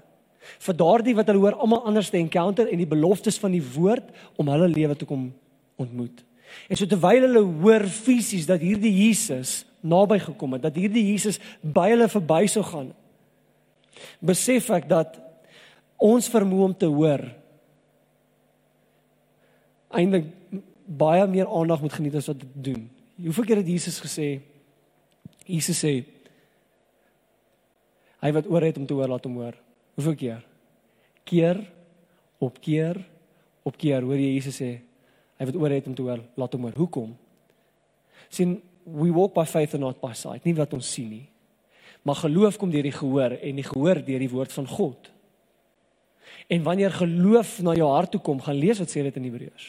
[0.60, 4.06] vir daardie wat hulle hoor almal anders te encounter en die beloftes van die woord
[4.36, 5.32] om hulle lewe te kom
[5.76, 6.22] ontmoet.
[6.68, 11.40] En so terwyl hulle hoor fisies dat hierdie Jesus naby gekom het, dat hierdie Jesus
[11.60, 12.92] by hulle verby sou gaan,
[14.22, 15.18] besef ek dat
[16.02, 17.24] ons vermoë om te hoor
[19.92, 20.30] eintlik
[20.86, 22.86] baie meer aandag moet geniet as wat dit doen.
[23.20, 24.28] Hoeveel keer het Jesus gesê
[25.46, 25.92] Jesus sê
[28.22, 29.56] hy wat oor het om te hoor laat hom hoor.
[29.98, 30.42] Hoeveel keer?
[31.26, 31.60] Keer
[32.42, 33.02] op keer
[33.66, 34.72] op keer hoor jy Jesus sê
[35.42, 36.78] hy wat oor het om te hoor laat hom hoor.
[36.78, 37.12] Hoekom?
[38.32, 40.46] sien we walk by faith and not by sight.
[40.46, 41.26] Nie wat ons sien nie.
[42.02, 45.10] Maar geloof kom deur die gehoor en die gehoor deur die woord van God.
[46.50, 49.68] En wanneer geloof na jou hart toe kom, gaan lees wat sê dit in Hebreërs.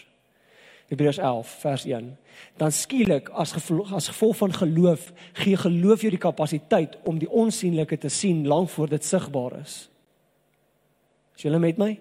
[0.90, 2.08] Hebreërs 11 vers 1.
[2.62, 5.12] Dan skielik as gevolg as gevolg van geloof
[5.44, 9.76] gee geloof jou die kapasiteit om die onsigbare te sien lank voor dit sigbaar is.
[11.38, 11.94] Is julle met my?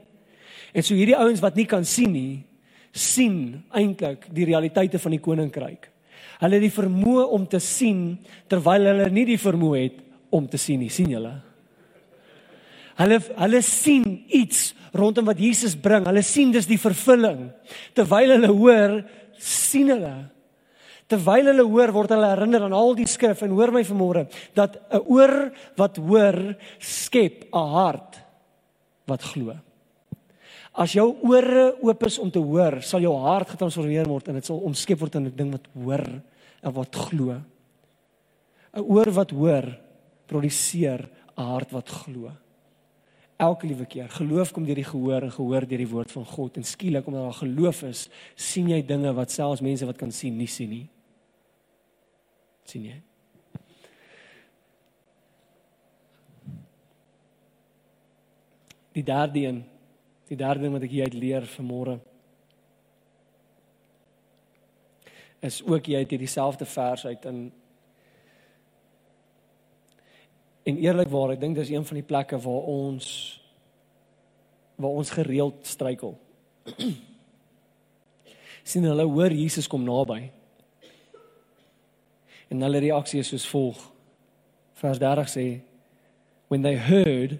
[0.73, 2.43] En so hierdie ouens wat nie kan sien nie,
[2.93, 5.89] sien eintlik die realiteite van die koninkryk.
[6.43, 8.19] Hulle het die vermoë om te sien
[8.51, 9.99] terwyl hulle nie die vermoë het
[10.33, 11.33] om te sien nie, sien julle?
[12.99, 16.05] Hulle hulle sien iets rondom wat Jesus bring.
[16.09, 17.49] Hulle sien dis die vervulling.
[17.97, 18.99] Terwyl hulle hoor,
[19.41, 20.15] sien hulle.
[21.11, 24.77] Terwyl hulle hoor, word hulle herinner aan al die skrif en hoor my vanmôre dat
[24.91, 28.21] 'n oor wat hoor skep 'n hart
[29.07, 29.57] wat glo.
[30.73, 34.47] As jou ore oop is om te hoor, sal jou hart getransformeer word en dit
[34.49, 36.07] sal omskep word in 'n ding wat hoor
[36.63, 37.43] en wat glo.
[38.73, 39.67] 'n Oor wat hoor
[40.27, 42.33] produseer 'n hart wat glo.
[43.37, 46.57] Elke liewe keer, geloof kom deur die gehoor en gehoor deur die woord van God
[46.57, 50.37] en skielik omdat daar geloof is, sien jy dinge wat selfs mense wat kan sien
[50.37, 50.89] nie sien nie.
[52.65, 53.03] sien jy?
[58.93, 59.65] Die derde een,
[60.33, 61.99] die derde ding wat ek hier uit leer vanmôre
[65.43, 67.43] is ook jy het hierdie selfde vers uit in
[70.63, 73.07] En eerlikwaar, ek dink dis een van die plekke waar ons
[74.79, 76.15] waar ons gereeld struikel.
[78.71, 80.31] sien hulle hoor Jesus kom naby.
[82.51, 83.83] En hulle reaksie is soos volg.
[84.79, 85.47] Vers 30 sê
[86.47, 87.39] when they heard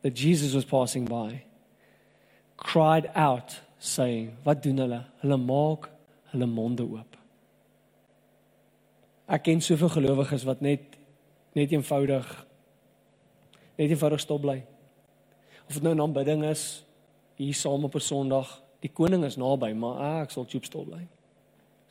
[0.00, 1.44] that Jesus was passing by
[2.64, 5.02] cried out saying wat doen hulle?
[5.20, 5.90] Hulle maak
[6.32, 7.18] hulle monde oop.
[9.28, 10.98] Ek ken soveel gelowiges wat net
[11.54, 12.26] net eenvoudig
[13.78, 14.58] net eenvoudig stop bly.
[15.68, 16.84] Of dit nou 'n aanbidding is
[17.36, 20.86] hier saam op 'n Sondag, die koning is naby, maar ah, ek sal chop stop
[20.86, 21.06] bly.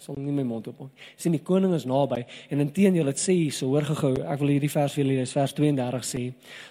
[0.04, 1.04] Sal nie my mond oopmaak.
[1.16, 4.52] Sien die koning is naby en intedeel dit sê hier, so hoor gehou, ek wil
[4.52, 6.24] hierdie vers vir julle lees, vers 32 sê.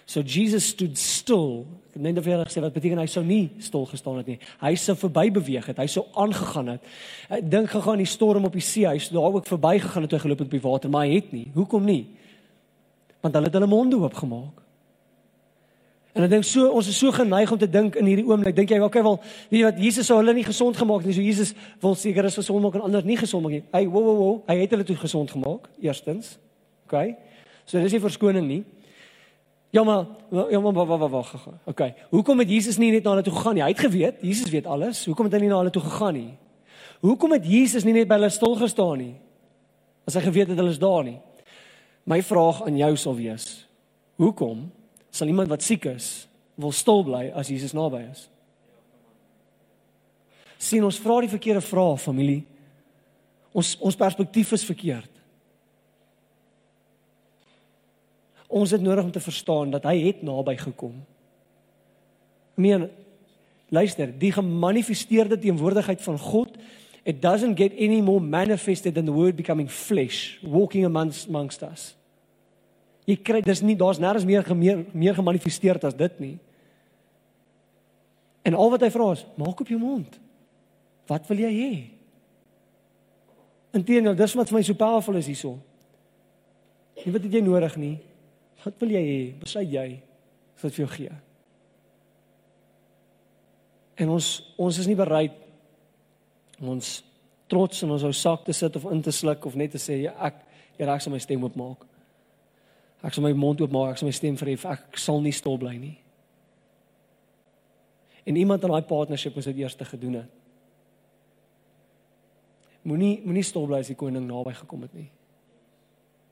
[0.05, 1.63] So Jesus stood still.
[1.89, 4.39] Ek het net jy gesê wat beteken hy sou nie stil gestaan het nie.
[4.61, 6.93] Hy sou verby beweeg het, hy sou aangegaan het.
[7.33, 10.13] Ek dink gegaan die storm op die see, hy sou daar ook verby gegaan het
[10.13, 11.47] toe hy geloop het op die water, maar hy het nie.
[11.57, 12.03] Hoekom nie?
[13.25, 14.62] Want hulle het hulle monde oopgemaak.
[16.13, 18.71] En ek dink so ons is so geneig om te dink in hierdie oomblik, dink
[18.75, 19.17] jy okay wel,
[19.49, 21.15] weet jy wat Jesus sou hulle nie gesond gemaak nie.
[21.17, 23.63] So Jesus wil seker is gesond maak en ander nie gesond maak nie.
[23.73, 26.35] Hey, wo wo wo, hy het hulle toe gesond gemaak eerstens.
[26.85, 27.15] Okay?
[27.65, 28.61] So dis nie verskoning nie.
[29.73, 30.05] Ja maar
[30.53, 31.49] ja maar wag wag wag.
[31.65, 31.95] Okay.
[32.11, 33.65] Hoekom het Jesus nie net na hulle toe gegaan nie?
[33.65, 35.01] Hy het geweet, Jesus weet alles.
[35.09, 36.35] Hoekom het hy nie na hulle toe gegaan nie?
[37.01, 39.15] Hoekom het Jesus nie net by hulle stil gestaan nie?
[40.05, 41.17] As hy geweet het hulle is daar nie.
[42.05, 43.47] My vraag aan jou sal wees:
[44.21, 44.67] Hoekom
[45.13, 46.27] sal iemand wat siek is
[46.61, 48.27] wil stil bly as Jesus naby is.
[50.63, 52.43] Sien ons vra die verkeerde vrae familie.
[53.53, 55.11] Ons ons perspektief is verkeerd.
[58.53, 61.01] Ons het nodig om te verstaan dat hy het naby gekom.
[62.61, 62.91] Meen
[63.73, 66.57] luister, die gemanifesteerde teenwoordigheid van God
[67.05, 71.95] it doesn't get any more manifested than the word becoming flesh walking amongst amongst us.
[73.09, 76.37] Jy kry dis nie daar's nêrens meer meer, meer gemanifesteer as dit nie.
[78.47, 80.19] En al wat hy vra is, maak op jou mond.
[81.11, 81.73] Wat wil jy hê?
[83.73, 85.57] Inteendeel, dis wat vir my so powerful is hierso.
[87.03, 87.95] Nie wat het jy nodig nie.
[88.63, 89.21] Wat wil jy hê?
[89.41, 89.87] Besluit jy.
[90.53, 91.15] Ek sal vir jou gee.
[94.03, 94.29] En ons
[94.61, 95.39] ons is nie bereid
[96.63, 96.91] ons
[97.51, 99.99] trots in ons ou sak te sit of in te sluk of net te sê
[100.05, 100.39] ja, ek
[100.79, 101.83] jy raak sommer my stem oopmaak.
[103.03, 105.75] Ek sal my mond oopmaak, ek sal my stem verhef, ek sal nie stil bly
[105.79, 105.97] nie.
[108.23, 110.39] En iemand in daai partnership moes dit eers te gedoen het.
[112.87, 115.09] Moenie moenie stil bly as die koning naby gekom het nie.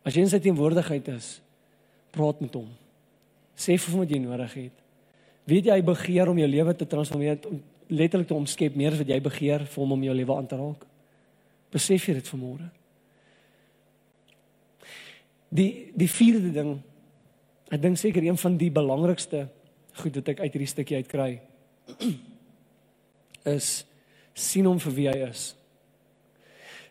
[0.06, 1.38] As jy in sy teenwoordigheid is,
[2.14, 2.70] praat met hom.
[3.58, 4.86] Sê vir hom wat jy nodig het.
[5.50, 7.58] Weet jy hy begeer om jou lewe te transformeer, om
[7.90, 10.58] letterlik te omskep meer as wat jy begeer vir hom om jou lewe aan te
[10.58, 10.86] raak.
[11.74, 12.70] Besef jy dit vanmôre?
[15.50, 16.76] Die die vierde ding
[17.70, 19.46] ek dink seker een van die belangrikste
[20.00, 21.30] goed wat ek uit hierdie stukkie uit kry
[23.56, 23.70] is
[24.34, 25.50] sien hom vir wie hy is.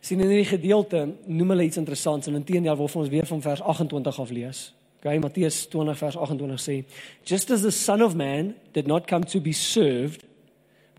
[0.04, 3.62] Sien in hierdie gedeelte noem hulle iets interessants en intedeel wil ons weer van vers
[3.62, 4.62] 28 af lees.
[5.00, 6.84] Okay, Matteus 20 vers 28 sê,
[7.24, 10.26] "Just as the son of man did not come to be served,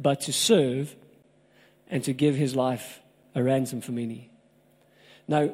[0.01, 0.96] but to serve
[1.90, 3.01] and to give his life
[3.35, 4.29] a ransom for many."
[5.27, 5.51] Nou,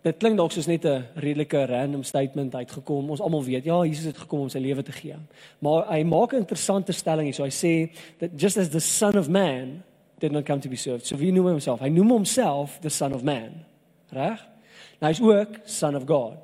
[0.00, 3.10] Dit klink dalk soos net 'n redelike random statement uitgekom.
[3.10, 5.16] Ons almal weet, ja, Jesus het gekom om sy lewe te gee.
[5.58, 7.34] Maar hy maak 'n interessante stelling hier.
[7.34, 9.82] So hy sê that just as the son of man
[10.18, 11.06] did not come to be served.
[11.06, 11.80] So wie noem homself?
[11.80, 13.64] Hy noem homself the son of man.
[14.12, 14.40] Reg?
[15.00, 16.38] Nou hy's ook son of God.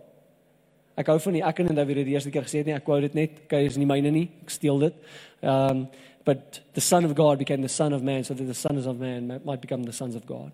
[0.97, 2.85] Ek hou van die ek en David het die eerste keer gesê het nie, ek
[2.85, 3.31] quote dit net.
[3.45, 4.31] Okay, is nie myne nie.
[4.43, 4.95] Ek steel dit.
[5.43, 5.89] Um
[6.25, 8.99] but the son of God became the son of man so that the sons of
[8.99, 10.51] man might become the sons of God.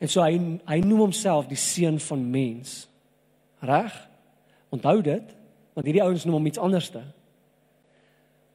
[0.00, 2.88] En so hy hy noem homself die seun van mens.
[3.60, 3.94] Reg?
[4.72, 5.32] Onthou dit,
[5.76, 7.02] want hierdie ouens noem hom iets anderste.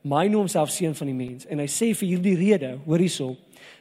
[0.05, 3.33] My noem homself seun van die mens en hy sê vir hierdie rede, hoor hierso,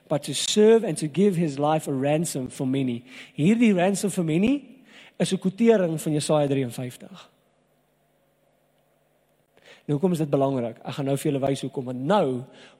[0.09, 3.03] but to serve and to give his life a ransom for many.
[3.37, 4.85] Hierdie ransom for many
[5.19, 7.34] is 'n kwotering van Jesaja 53.
[9.85, 10.79] Nou kom is dit belangrik.
[10.81, 11.91] Ek gaan nou vir julle wys hoekom.
[11.91, 12.27] Want nou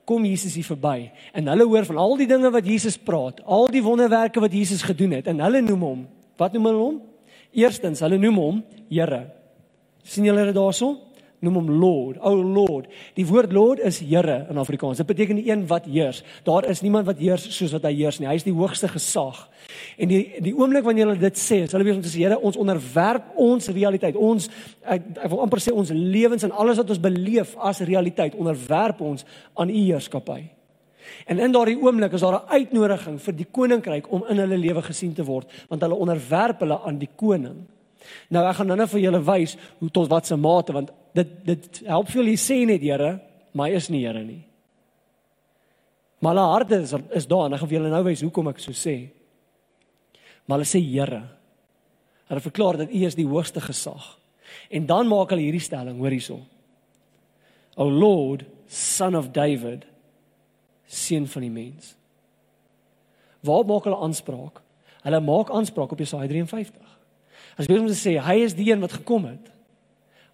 [0.09, 3.69] kom Jesus hier verby en hulle hoor van al die dinge wat Jesus praat, al
[3.73, 6.05] die wonderwerke wat Jesus gedoen het en hulle noem hom.
[6.41, 7.01] Wat noem hulle hom?
[7.55, 9.25] Eerstens, hulle noem hom Here.
[10.03, 10.95] sien julle dit daarso?
[11.39, 12.87] Noem hom Lord, o Lord.
[13.17, 14.97] Die woord Lord is Here in Afrikaans.
[15.01, 16.23] Dit beteken die een wat heers.
[16.43, 18.29] Daar is niemand wat heers soos wat hy heers nie.
[18.29, 19.45] Hy is die hoogste gesag.
[19.97, 22.39] En die die oomblik wanneer hulle dit sê, is hulle besig om te sê Here,
[22.39, 24.15] ons onderwerp ons realiteit.
[24.15, 24.49] Ons
[24.81, 29.01] ek, ek wil amper sê ons lewens en alles wat ons beleef as realiteit onderwerp
[29.05, 30.41] ons aan u heerskappy.
[31.29, 34.81] En in daardie oomblik is daar 'n uitnodiging vir die koninkryk om in hulle lewe
[34.81, 37.67] gesien te word, want hulle onderwerp hulle aan die koning.
[38.29, 42.09] Nou ek gaan nou-nou vir julle wys hoe tot watter mate want dit dit help
[42.11, 43.19] vir julle sê net Here,
[43.53, 44.43] maar is nie Here nie.
[46.19, 48.61] Maar hulle harte is is daar en ek gaan vir julle nou wys hoekom ek
[48.63, 48.97] so sê.
[50.45, 51.23] Maar hulle sê Here.
[52.29, 54.15] Hulle verklaar dat U is die hoogste gesag.
[54.69, 56.39] En dan maak hulle hierdie stelling, hoor hierso.
[57.75, 59.85] O Lord, son of David,
[60.85, 61.93] seun van die mens.
[63.45, 64.61] Waar maak hulle aanspraak?
[65.05, 66.84] Hulle maak aanspraak op Jesaja 53.
[67.55, 69.51] As besig om te sê hy is die een wat gekom het.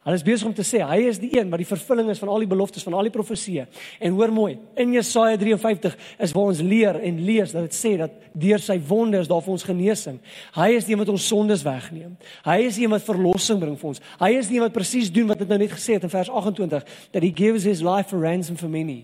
[0.02, 2.32] Hulle is besig om te sê hy is die een wat die vervulling is van
[2.34, 3.68] al die beloftes van al die profeseë.
[4.02, 5.94] En hoor mooi, in Jesaja 53
[6.26, 9.44] is waar ons leer en lees dat dit sê dat deur sy wonde is daar
[9.46, 10.18] vir ons genesing.
[10.56, 12.16] Hy is die een wat ons sondes wegneem.
[12.48, 14.02] Hy is die een wat verlossing bring vir ons.
[14.24, 16.34] Hy is die een wat presies doen wat dit nou net gesê het in vers
[16.34, 19.04] 28 that he gives his life for ransom for many.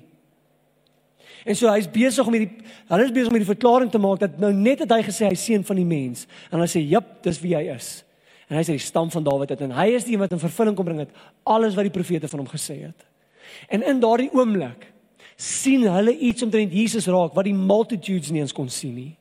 [1.46, 4.42] En so hy's besig om hierdie hulle is besig om hierdie verklaring te maak dat
[4.42, 7.44] nou net het hy gesê hy seun van die mens en hy sê jep, dis
[7.46, 8.00] wie hy is.
[8.48, 10.42] En hy is die stam van Dawid het en hy is die een wat in
[10.42, 13.08] vervulling kom bring het alles wat die profete van hom gesê het.
[13.68, 14.88] En in daardie oomblik
[15.36, 19.16] sien hulle iets omtrent Jesus raak wat die multitudes nie eens kon sien nie.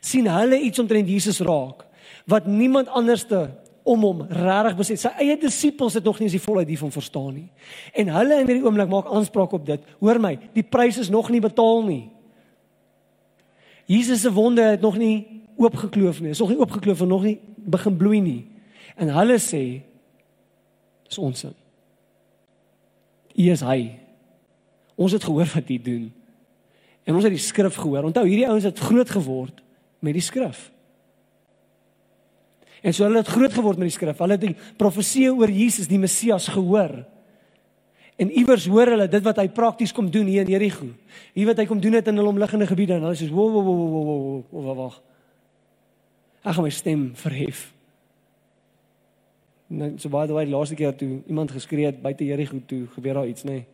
[0.00, 1.84] sien hulle iets omtrent Jesus raak
[2.26, 3.50] wat niemand anderste
[3.84, 5.00] om hom regtig besit.
[5.02, 7.48] Sy eie disippels het nog nie eens die volheid hiervan verstaan nie.
[7.92, 9.82] En hulle in hierdie oomblik maak aanspraak op dit.
[10.00, 12.06] Hoor my, die prys is nog nie betaal nie.
[13.84, 16.32] Jesus se wonde het nog nie oopgekloof nie.
[16.32, 18.40] Is nog nie oopgekloof en nog nie begin bloei nie.
[19.00, 19.64] En hulle sê
[21.08, 21.54] dis ons sin.
[23.34, 23.80] U is hy.
[24.94, 26.04] Ons het gehoor wat hy doen.
[27.04, 28.06] En ons het die skrif gehoor.
[28.08, 29.60] Onthou, hierdie ouens het groot geword
[30.04, 30.70] met die skrif.
[32.84, 34.20] En so hulle het groot geword met die skrif.
[34.22, 37.02] Hulle het die profeseë oor Jesus die Messias gehoor.
[38.20, 40.86] En iewers hoor hulle dit wat hy prakties kom doen hier in Jerigo.
[41.34, 43.64] Hier wat hy kom doen het in hulle omliggende gebiede en hulle sê wo wo
[43.66, 45.00] wo wo wo wo wag.
[46.44, 47.73] Ag my stem verhef.
[49.74, 53.30] Nou so baie daai laaste keer toe iemand geskree het buite Jerigo toe gebeur daar
[53.30, 53.58] iets nê.
[53.58, 53.66] Nee.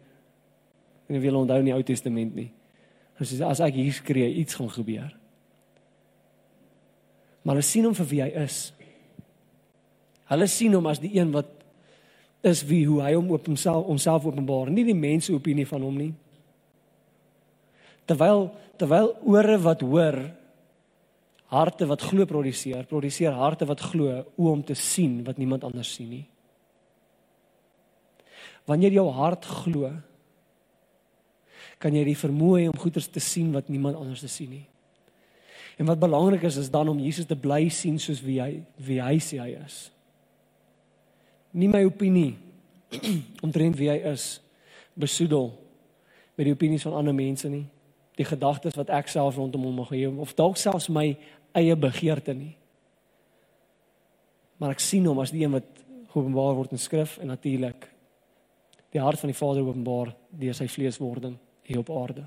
[1.11, 2.51] En jy wil onthou in die Ou Testament nie.
[3.21, 5.11] As as ek hier skree iets gaan gebeur.
[7.43, 8.59] Maar hulle sien hom vir wie hy is.
[10.31, 11.51] Hulle sien hom as die een wat
[12.47, 15.97] is wie hoe hy hom op homself homself openbaar, nie die mense opinie van hom
[15.99, 16.13] nie.
[18.09, 18.49] Terwyl
[18.81, 20.23] terwyl ore wat hoor
[21.51, 26.09] harte wat glo produseer, produseer harte wat glo om te sien wat niemand anders sien
[26.13, 26.27] nie.
[28.71, 29.91] Wanneer jou hart glo,
[31.81, 34.67] kan jy die vermoë om goeders te sien wat niemand anders te sien nie.
[35.81, 39.01] En wat belangrik is is dan om Jesus te bly sien soos wie hy wie
[39.01, 39.89] hy sê hy is.
[41.57, 42.37] Nie my opinie
[43.47, 44.39] omtrent wie hy is
[44.93, 45.55] besoedel
[46.37, 47.65] met die opinies van ander mense nie.
[48.21, 51.15] Die gedagtes wat ek self rondom hom mag hê of dalk selfs my
[51.57, 52.55] eie begeerte nie.
[54.61, 55.69] Maar ek sien hom as die een wat
[56.13, 57.87] geopenbaar word in skrif en natuurlik
[58.91, 61.37] die hart van die Vader openbaar deur sy vleeswording
[61.69, 62.25] hier op aarde.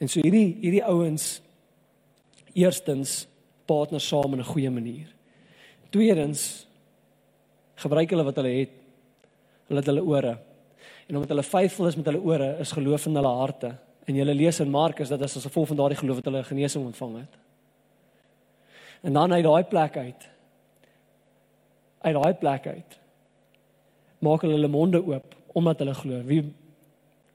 [0.00, 1.42] En so hierdie hierdie ouens
[2.56, 3.26] eerstens
[3.68, 5.08] partner saam in 'n goeie manier.
[5.90, 6.66] Tweedens
[7.76, 8.72] gebruik hulle wat hulle het.
[9.68, 10.38] Hulle het hulle ore.
[11.06, 14.24] En omdat hulle faithful is met hulle ore, is geloof in hulle harte En jy
[14.24, 17.38] lees in Markus dat as as gevolg van daardie geloof het hulle genesing ontvang het.
[19.00, 20.28] En dan uit daai plek uit
[22.00, 22.96] uit daai plek uit
[24.24, 26.22] maak hulle hulle monde oop omdat hulle glo.
[26.24, 26.42] Wie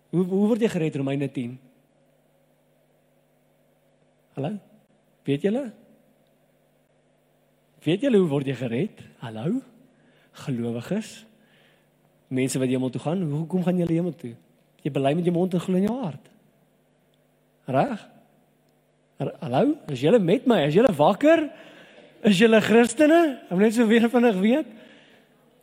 [0.10, 1.58] hoe hoe word jy gered Romeine 10?
[4.38, 4.54] Hallo?
[5.28, 5.64] Weet julle?
[7.84, 9.02] Weet julle hoe word jy gered?
[9.20, 9.60] Hallo?
[10.46, 11.26] Gelowiges?
[12.28, 14.34] Mense wat hemel toe gaan, hoekom gaan julle hemel toe?
[14.86, 16.32] Jy bely met jou mond en glo in jou hart.
[17.66, 18.02] Reg?
[19.18, 20.66] Hallo, is julle met my?
[20.68, 21.48] Is julle wakker?
[22.26, 23.22] Is julle Christene?
[23.50, 24.74] Ek net so weer vinnig weet.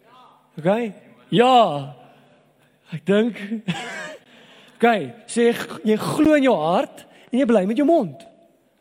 [0.03, 0.23] Ja.
[0.59, 0.71] OK.
[1.33, 1.57] Ja.
[2.93, 3.39] Ek dink
[4.77, 4.89] OK,
[5.31, 5.53] sê
[5.87, 8.25] jy glo in jou hart en jy bly met jou mond.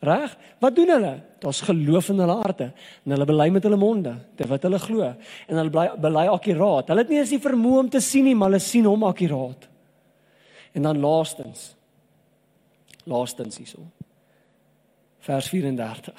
[0.02, 0.34] Reg?
[0.62, 1.12] Wat doen hulle?
[1.42, 2.72] Daar's geloof in hulle harte
[3.06, 6.90] en hulle bely met hulle monde te wat hulle glo en hulle bly bely akkuraat.
[6.90, 9.68] Hulle het nie eens die vermoë om te sien nie, maar hulle sien hom akkuraat.
[10.74, 11.72] En dan laastens
[13.12, 13.86] laastens hierso.
[15.28, 16.14] Vers 34.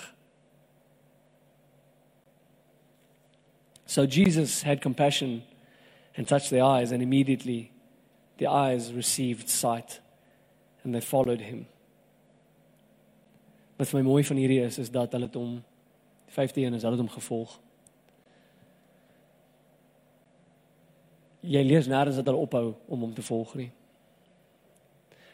[3.86, 5.42] So Jesus had compassion
[6.16, 7.72] and touched their eyes and immediately
[8.38, 10.00] the eyes received sight
[10.82, 11.66] and they followed him.
[13.76, 15.60] Wat vir my mooi van hierdie is is dat hulle hom
[16.32, 17.58] 15 is hulle hom gevolg.
[21.42, 23.70] Jy lees nêrens dat hulle ophou om hom te volg nie.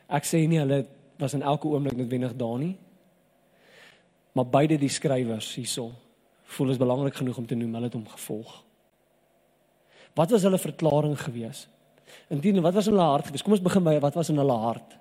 [0.09, 0.87] Ek sê nie hulle
[1.18, 2.76] was in elke oomblik noodwendig daar nie.
[4.33, 5.90] Maar beide die skrywers hierso
[6.48, 8.52] voel is belangrik genoeg om te noem hulle het hom gevolg.
[10.16, 11.66] Wat was hulle verklaring gewees?
[12.33, 13.44] Indien wat was in hulle hart gewees?
[13.44, 14.96] Kom ons begin by wat was in hulle hart.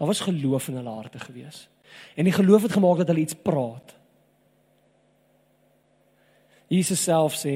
[0.00, 1.68] Daar was geloof in hulle harte gewees.
[2.16, 3.94] En die geloof het gemaak dat hulle iets praat.
[6.70, 7.54] Jesus self sê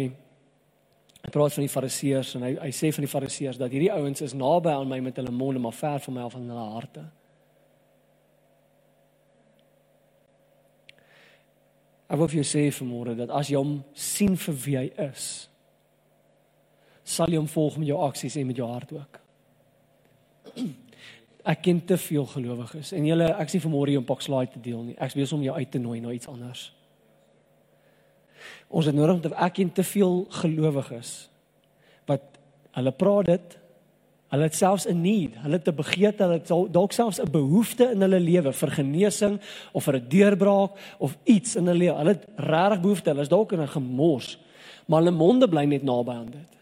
[1.24, 4.20] hy praat van die fariseërs en hy hy sê van die fariseërs dat hierdie ouens
[4.26, 7.04] is naby aan my met hulle monde maar ver van my af in hulle harte.
[12.08, 15.48] Ek wil vir jou sê vanmôre dat as jy hom sien vir wie hy is,
[17.04, 19.20] sal jy hom volg met jou aksies en met jou hart ook.
[21.52, 24.62] Ek ken te veel gelowiges en julle ek sê vanmôre jy om pak slide te
[24.64, 24.94] deel nie.
[24.96, 26.62] Ek is besig om jou uit te nooi na iets anders.
[28.72, 31.10] Ons het nodig om ek ken te veel gelowiges
[32.08, 32.24] wat
[32.78, 33.58] hulle praat dit
[34.32, 37.90] hulle het selfs 'n need, hulle het 'n begeerte, hulle het dalk selfs 'n behoefte
[37.90, 39.40] in hulle lewe vir genesing
[39.72, 41.96] of vir 'n deurbraak of iets in hulle lewe.
[41.96, 44.38] Hulle het regtig behoefte, hulle is dalk in 'n gemors,
[44.86, 46.52] maar hulle monde bly net naby aan dit.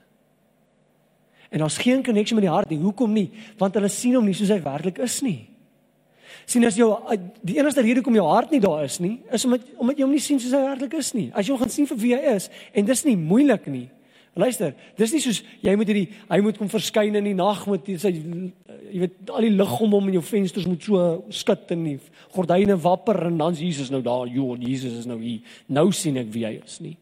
[1.51, 2.79] En daar's geen koneksie met die hart nie.
[2.79, 3.31] Hoekom nie?
[3.57, 5.53] Want hulle sien hom nie soos hy werklik is nie
[6.47, 6.91] sien as jou
[7.45, 10.15] die enigste rede hoekom jou hart nie daar is nie, is omdat omdat jy hom
[10.15, 11.29] nie sien soos hy werklik is nie.
[11.35, 13.87] As jy hom gaan sien vir wie hy is en dis nie moeilik nie.
[14.33, 17.89] Luister, dis nie soos jy moet hierdie hy moet kom verskyn in die nag met
[18.01, 21.03] sy jy weet al die lig om hom in jou vensters moet so
[21.37, 21.99] skud en nie
[22.33, 25.45] gordyne wapper en dan Jesus nou daar, jo, Jesus is nou hier.
[25.69, 26.95] Nou sien ek wie hy is nie.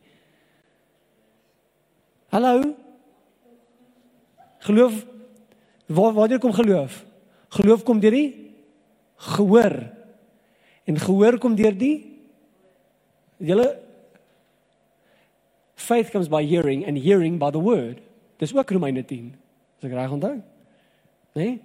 [2.34, 2.72] Hallo?
[4.66, 4.98] Geloof
[5.86, 7.04] waar waar kom geloof?
[7.50, 8.50] Geloof kom deur die
[9.30, 9.74] gehoor.
[10.86, 11.94] En gehoor kom deur die
[13.38, 13.70] julle
[15.80, 18.00] faith comes by hearing and hearing by the word.
[18.38, 19.34] Dis ook Romeine 10.
[19.80, 20.38] As ek reg onthou.
[21.36, 21.60] Nee?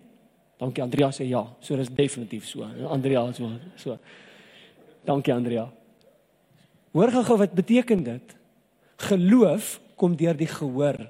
[0.59, 1.43] Dankie Andrea sê ja.
[1.59, 2.63] So dis definitief so.
[2.89, 3.97] Andrea so so.
[5.05, 5.67] Dankie Andrea.
[6.95, 8.35] Hoor gou wat beteken dit?
[9.09, 11.03] Geloof kom deur die gehoor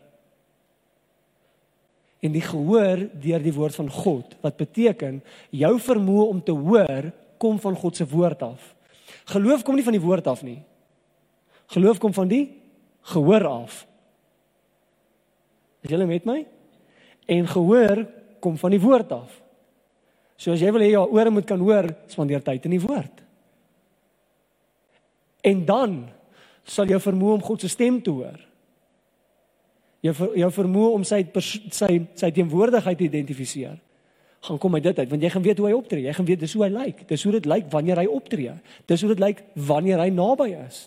[2.26, 5.20] en die gehoor deur die woord van God wat beteken
[5.54, 8.72] jou vermoë om te hoor kom van God se woord af.
[9.30, 10.62] Geloof kom nie van die woord af nie.
[11.74, 12.46] Geloof kom van die
[13.14, 13.84] gehoor af.
[15.86, 16.40] Is julle met my?
[17.30, 18.06] En gehoor
[18.42, 19.42] kom van die woord af.
[20.38, 23.22] So as jy wil hê jou ore moet kan hoor, spandeer tyd in die woord.
[25.46, 25.96] En dan
[26.66, 28.42] sal jou vermoë om God se stem te hoor
[30.06, 31.22] jou jou vermoë om sy
[31.74, 33.78] sy sy teenwoordigheid te identifiseer
[34.46, 36.44] gaan kom uit dit uit want jy gaan weet hoe hy optree jy gaan weet
[36.44, 38.58] dis hoe hy lyk dis hoe dit lyk wanneer hy optree
[38.90, 39.42] dis hoe dit lyk
[39.72, 40.86] wanneer hy naby is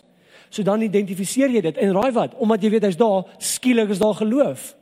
[0.49, 1.77] so dan identifiseer jy dit.
[1.77, 2.35] En raai wat?
[2.41, 4.73] Omdat jy weet hy's daar skielik is daar geloof.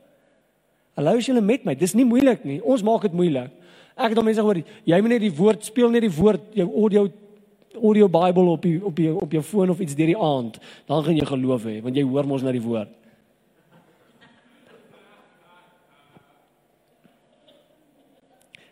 [0.98, 1.76] Hallo is julle met my?
[1.78, 2.58] Dis nie moeilik nie.
[2.64, 3.52] Ons maak dit moeilik.
[3.98, 6.68] Ek het al mense gehoor jy moet net die woord speel net die woord jou
[6.68, 7.08] audio
[7.78, 10.56] audio Bible op die, op die, op jou foon of iets deur die aand.
[10.88, 12.94] Dan gaan jy geloof hê want jy hoor mos na die woord.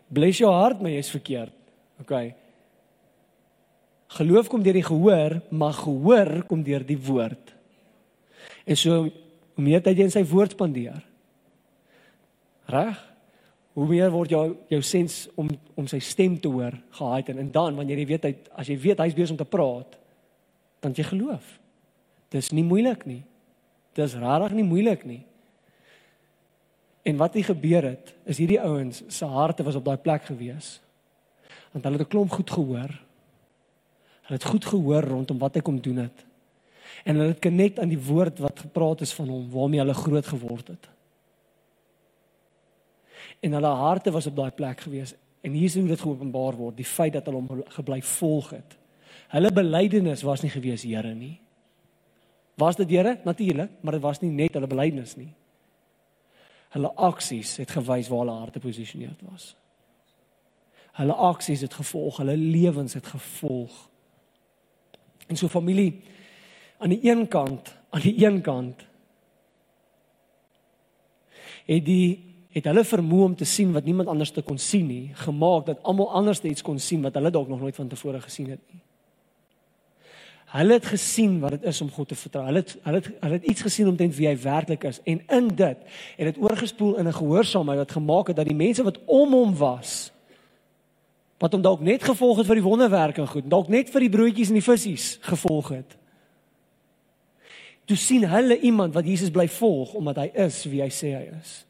[0.06, 1.52] Bless jou hart, maar jy's verkeerd.
[2.00, 2.45] OK.
[4.16, 7.52] Geloof kom deur die gehoor, maar gehoor kom deur die woord.
[8.64, 9.02] En so
[9.56, 11.02] hoe meer tyd jy in sy woord spandeer.
[12.72, 12.98] Reg?
[13.76, 17.50] Hoe meer word jou jou sens om om sy stem te hoor gehaai en, en
[17.52, 19.98] dan wanneer jy weet hy as jy weet hy's besig om te praat,
[20.80, 21.44] dan jy geloof.
[22.32, 23.22] Dis nie moeilik nie.
[23.96, 25.22] Dis regtig nie moeilik nie.
[27.06, 30.80] En wat het gebeur het, is hierdie ouens se harte was op daai plek gewees.
[31.72, 32.92] Want hulle het 'n klomp goed gehoor.
[34.26, 36.24] Hulle het goed gehoor rondom wat hy kom doen het.
[37.04, 40.26] En hulle het connect aan die woord wat gepraat is van hom waarmee hulle groot
[40.26, 40.88] geword het.
[43.40, 45.14] En hulle harte was op daai plek gewees
[45.46, 48.78] en hier sien dit geopenbaar word, die feit dat hulle hom gebly volg het.
[49.30, 51.36] Hulle belydenis was nie gewees Here nie.
[52.58, 53.18] Was dit Here?
[53.24, 55.30] Natuurlik, maar dit was nie net hulle belydenis nie
[56.76, 59.54] hulle aksies het gewys waar hulle harte geposisioneerd was.
[60.96, 63.74] Hulle aksies het gevolg, hulle lewens het gevolg.
[65.26, 66.02] En so familie
[66.78, 68.84] aan die een kant, aan die een kant
[71.66, 72.26] het die
[72.56, 75.82] het hulle vermoë om te sien wat niemand anders te kon sien nie, gemaak dat
[75.84, 78.80] almal anders iets kon sien wat hulle dalk nog nooit van tevore gesien het nie.
[80.56, 82.44] Hulle het gesien wat dit is om God te vertrou.
[82.46, 85.48] Hulle het hulle het hulle het iets gesien omtrent wie hy werklik is en in
[85.58, 85.82] dit
[86.16, 89.56] het dit oorgespoel in 'n gehoorsaamheid wat gemaak het dat die mense wat om hom
[89.56, 90.12] was
[91.38, 94.12] wat hom dalk net gevolg het vir die wonderwerke en goed, dalk net vir die
[94.12, 95.96] broodjies en die visse gevolg het.
[97.86, 101.26] Toe sien hulle iemand wat Jesus bly volg omdat hy is wie hy sê hy
[101.36, 101.60] is.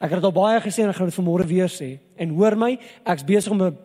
[0.00, 1.90] Ek het dit al baie gesê en ek gaan dit vanmôre weer sê.
[2.16, 2.70] En hoor my,
[3.04, 3.76] ek's besig om 'n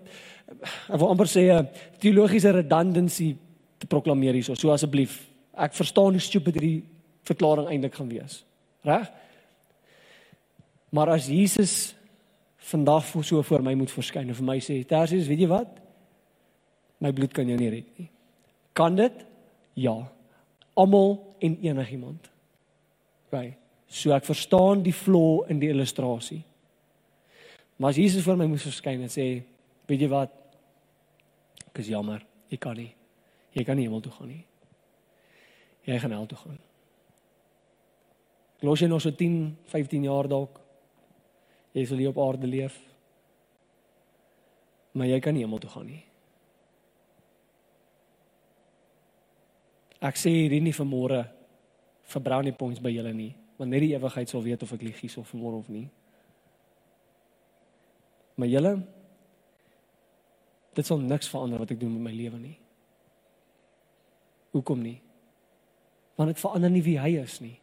[0.87, 1.67] ek wil amper sê 'n
[1.99, 3.35] teologiese redundancy
[3.79, 4.55] te proklameer hierso.
[4.55, 5.27] So asseblief,
[5.57, 6.85] ek verstaan hoe stupid hierdie
[7.23, 8.45] verklaring eintlik gaan wees.
[8.83, 9.11] Reg?
[10.91, 11.95] Maar as Jesus
[12.65, 15.67] vandag voor so voor my moet verskyn en vir my sê, "Tersius, weet jy wat?
[16.97, 18.09] My bloed kan jou nie red nie."
[18.73, 19.25] Kan dit?
[19.73, 20.11] Ja.
[20.73, 22.29] Almal en enigiemand.
[23.29, 23.57] Right.
[23.87, 26.43] So ek verstaan die flaw in die illustrasie.
[27.75, 29.43] Maar as Jesus voor my moet verskyn en sê,
[29.85, 30.31] "Weet jy wat?
[31.67, 32.95] Ek is jammer, ek kan nie.
[33.51, 34.45] Jy kan nie hemel toe gaan nie.
[35.81, 36.59] Jy gaan hel toe gaan."
[38.59, 40.64] Los jy nog so 10, 15 jaar dalk
[41.75, 42.75] Jy sal hier op aarde leef.
[44.95, 46.03] Maar jy kan nie hemel toe gaan nie.
[50.05, 51.21] Ek sê hierdie nie vir môre
[52.05, 54.99] vir brownie points by julle nie, want net die ewigheid sal weet of ek lieg
[55.01, 55.87] hier of môre of nie.
[58.35, 58.73] Maar julle
[60.75, 62.55] dit sal niks verander wat ek doen met my lewe nie.
[64.51, 64.97] Hoekom nie?
[66.19, 67.55] Want dit verander nie wie hy is nie.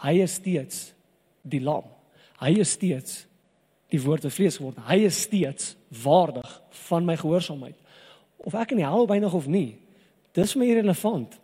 [0.00, 0.90] Hy is steeds
[1.44, 1.84] die lam.
[2.40, 3.24] Hy is steeds
[3.90, 4.80] die woord wat vlees geword.
[4.86, 6.48] Hy is steeds waardig
[6.86, 7.76] van my gehoorsaamheid.
[8.46, 9.74] Of ek in die hel bynig of nie,
[10.36, 11.34] dis my irrelevant.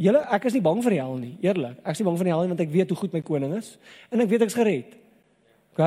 [0.00, 1.78] Julle, ek is nie bang vir die hel nie, eerlik.
[1.84, 3.52] Ek is nie bang vir die hel nie want ek weet hoe goed my koning
[3.58, 3.74] is
[4.10, 4.96] en ek weet ek's gered.
[5.72, 5.84] OK?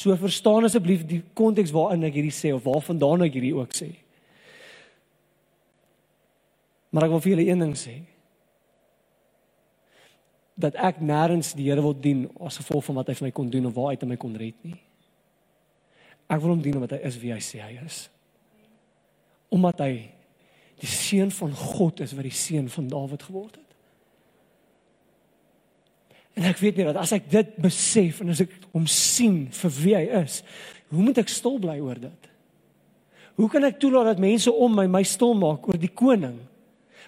[0.00, 3.90] So verstaan asseblief die konteks waarin ek hierdie sê of waarvandaan ek hierdie ook sê.
[6.90, 8.00] Maar ek wil vir julle een ding sê
[10.62, 13.50] dat ek nêrens die Here wil dien as gevolg van wat hy vir my kon
[13.50, 14.76] doen of waar hy my kon red nie.
[16.30, 18.04] Ek wil hom dien omdat hy is wie hy sê hy is.
[19.50, 19.92] Omdat hy
[20.80, 23.66] die seun van God is wat die seun van Dawid geword het.
[26.38, 29.74] En ek weet nie dat as ek dit besef en as ek hom sien vir
[29.80, 30.40] wie hy is,
[30.90, 32.30] hoe moet ek stil bly oor dit?
[33.40, 36.38] Hoe kan ek toelaat dat mense om my my stil maak oor die koning?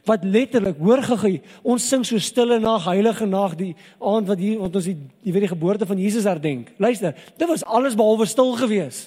[0.08, 3.72] Wat letterlik hoor gegy ons sing so stille nag heilige nag die
[4.02, 6.72] aand wat hier want ons die jy weet die geboorte van Jesus herdenk.
[6.82, 9.06] Luister dit was alles behalwe stil gewees.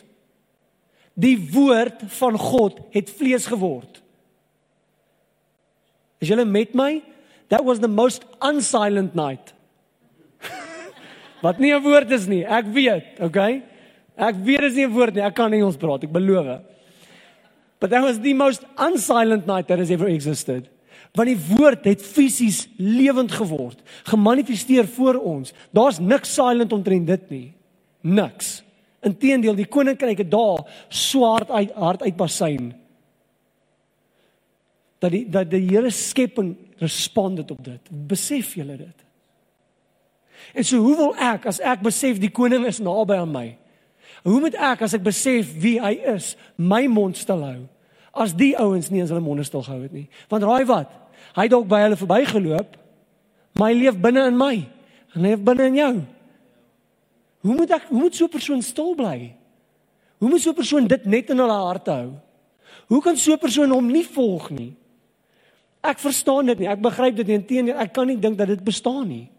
[1.15, 4.01] Die woord van God het vlees geword.
[6.23, 7.01] Is julle met my?
[7.51, 9.53] That was the most unsilent night.
[11.45, 13.63] Wat nie 'n woord is nie ek weet okay
[14.15, 16.63] ek weet is nie 'n woord nie ek kan Engels praat ek beloof.
[17.79, 20.71] But that was the most unsilent night that has ever existed
[21.15, 25.53] want die woord het fisies lewend geword, gemanifesteer voor ons.
[25.71, 27.47] Daar's niks silent omtrent dit nie.
[28.01, 28.59] Niks.
[29.05, 32.73] Inteendeel, die koninkryk het daar swart uit hart uitbasyn.
[34.99, 37.91] Dat die dat die hele skepping responded op dit.
[38.07, 39.05] Besef julle dit?
[40.53, 43.47] En so hoe wil ek as ek besef die koning is naby aan my?
[44.25, 47.59] Hoe moet ek as ek besef wie hy is, my mond stil hou?
[48.15, 50.07] As die ouens nie eens hulle monde stil gehou het nie.
[50.31, 50.93] Want raai wat?
[51.35, 52.77] Hy dalk by hulle verbygeloop.
[53.55, 54.53] Maar hy leef binne in my.
[55.13, 55.95] En hy leef binne in jou.
[57.45, 59.35] Hoe moet ek hoe moet so 'n persoon stil bly?
[60.17, 62.11] Hoe moet so 'n persoon dit net in hulle harte hou?
[62.87, 64.75] Hoe kan so 'n persoon hom nie volg nie?
[65.83, 66.67] Ek verstaan dit nie.
[66.67, 67.35] Ek begryp dit nie.
[67.35, 69.29] Inteendeel, ek kan nie dink dat dit bestaan nie.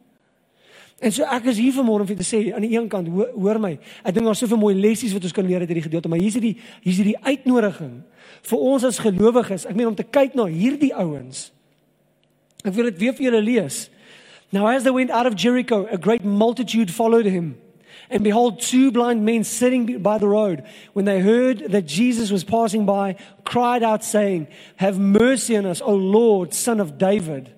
[1.01, 3.29] En so ek is hier vanmôre om vir te sê aan die een kant hoor,
[3.35, 3.79] hoor my.
[4.05, 6.35] Ek dink daar's soveel mooi lessies wat ons kan leer uit hierdie gedeelte, maar hier's
[6.35, 8.03] hierdie hier's hierdie uitnodiging
[8.43, 9.67] vir ons as gelowiges.
[9.67, 11.51] Ek meen om te kyk na hierdie ouens
[12.67, 13.87] Ek wil dit weer vir julle lees.
[14.53, 17.57] Now as they went out of Jericho, a great multitude followed him.
[18.11, 20.63] And behold, two blind men sitting by the road,
[20.93, 24.47] when they heard that Jesus was passing by, cried out, saying,
[24.77, 27.51] Have mercy on us, O Lord, son of David.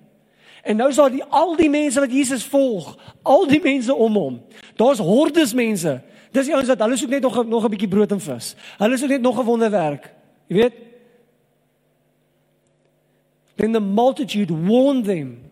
[0.63, 2.91] En nou sal die al die mense wat Jesus volg,
[3.23, 4.39] al die mense om hom.
[4.77, 5.99] Daar's hordes mense.
[6.35, 8.55] Dis die ouens wat hulle soek net nog nog 'n bietjie brood en vis.
[8.77, 10.13] Hulle soek net nog 'n wonderwerk.
[10.47, 10.73] Jy weet,
[13.59, 15.51] Then the multitude warned them.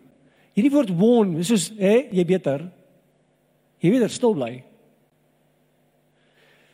[0.56, 2.62] Hierdie woord warn, is soos hè, jy beter.
[3.84, 4.62] Jy weet, stil bly.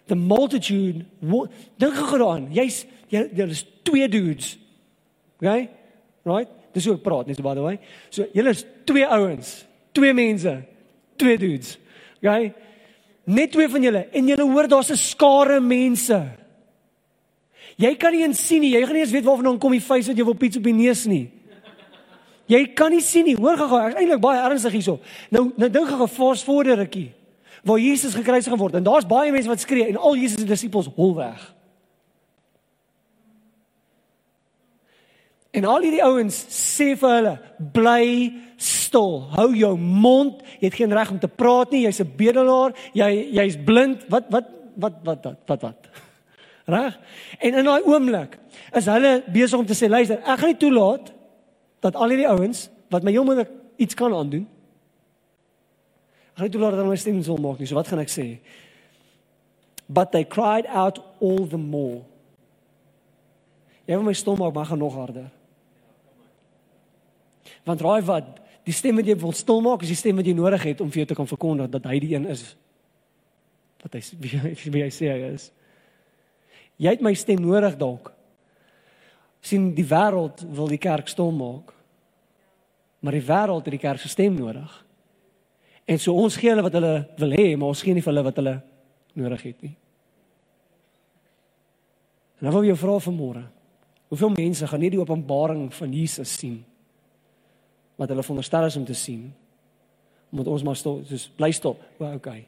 [0.07, 1.03] The multitude
[1.83, 2.47] dink gou daaraan.
[2.55, 4.55] Jy's jy daar's twee dudes.
[5.43, 5.67] Okay?
[6.23, 6.55] Right?
[6.75, 7.81] Dis hoe ek praat, net so by the way.
[8.15, 9.57] So julle is twee ouens,
[9.97, 10.55] twee mense,
[11.19, 11.75] twee dudes.
[12.21, 12.53] Okay?
[13.27, 16.23] Net twee van julle en julle hoor daar's 'n skare mense.
[17.77, 18.75] Jy kan nie eens sien nie.
[18.75, 20.77] Jy gaan nie eens weet waarvan kom die face wat jy wil piets op die
[20.77, 21.25] neus nie.
[22.51, 23.37] Jy kan nie sien nie.
[23.41, 24.99] Hoor gou, ek is eintlik baie ernstig hierso.
[25.33, 27.13] Nou nou dink gou fast forward 'n rukkie.
[27.65, 30.91] Waar Jesus gekruisig geword en daar's baie mense wat skree en al Jesus se disippels
[30.97, 31.55] hol weg.
[35.55, 37.35] En al hierdie ouens sê vir hulle,
[37.73, 39.21] bly stil.
[39.37, 40.43] Hou jou mond.
[40.59, 41.85] Jy het geen reg om te praat nie.
[41.87, 42.75] Jy's 'n bedelaar.
[42.93, 44.05] Jy jy's blind.
[44.09, 45.89] Wat wat wat wat wat wat wat.
[46.65, 46.97] Reg?
[47.39, 48.39] En in daai oomblik
[48.73, 51.11] is hulle besig om te sê, luister, ek gaan nie toelaat
[51.85, 53.51] dat al hierdie ouens wat my heel moontlik
[53.81, 54.47] iets kan aandoen.
[56.33, 57.69] Ek gaan nie toelaat dat hulle my stem sal maak nie.
[57.69, 58.29] So wat gaan ek sê?
[59.85, 62.01] But they cried out all the more.
[63.85, 65.29] Jy wil my stom maak, maar gaan nog harder.
[67.69, 70.33] Want raai wat, die stem wat jy wil stil maak, is die stem wat jy
[70.37, 72.55] nodig het om vir jou te kan verkondig dat hy die een is
[73.85, 75.51] wat hy wie, wie hy sê hy is.
[76.77, 78.11] Jy het my stem nodig dalk.
[79.45, 81.75] sien die wêreld wil die kerk stil maak.
[83.05, 84.85] Maar die wêreld het die kerk se stem nodig.
[85.85, 88.25] En so ons gee hulle wat hulle wil hê, maar ons gee nie vir hulle
[88.25, 88.55] wat hulle
[89.13, 89.75] nodig het nie.
[92.41, 93.45] En dan wil jy vra vanmôre.
[94.09, 96.63] Hoeveel mense gaan nie die openbaring van Jesus sien
[98.01, 99.29] wat hulle veronderstel is om te sien?
[100.33, 101.85] Omdat ons maar stop, soos bly stop.
[102.01, 102.47] O, okay.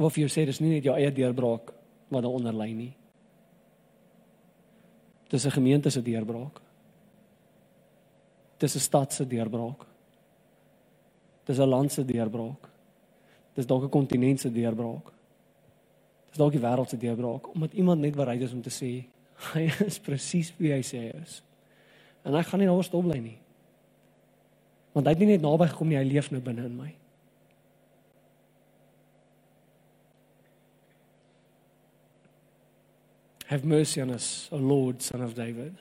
[0.00, 1.74] Of jy sê dis nie net jou eie deurbraak
[2.10, 2.92] wat daaronder lê nie.
[5.28, 6.60] Dis 'n gemeente se deurbraak.
[8.58, 9.86] Dis 'n stad se deurbraak.
[11.44, 12.68] Dis 'n land se deurbraak.
[13.54, 15.12] Dis dalk 'n kontinent se deurbraak.
[16.28, 19.04] Dis dalk die wêreld se deurbraak omdat iemand net bereid is om te sê
[19.52, 21.42] hy is presies wie hy sê hy is.
[22.24, 23.38] En hy gaan nie nou stop bly nie.
[24.92, 26.99] Want hy het nie net naby gekom nie, hy leef nou binne in my.
[33.50, 35.74] Have mercy on us, O Lord, son of David.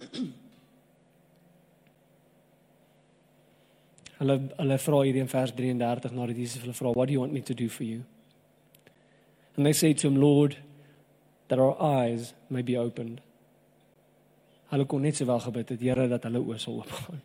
[4.18, 7.34] Hulle hulle vra hier in vers 33 nadat Jesus hulle vra, "What do you want
[7.34, 8.04] me to do for you?"
[9.56, 10.56] And they say to him, "Lord,
[11.48, 13.20] that our eyes may be opened."
[14.70, 17.20] Hulle kon net sowel gebid het, Here, dat hulle oë sal oopgaan.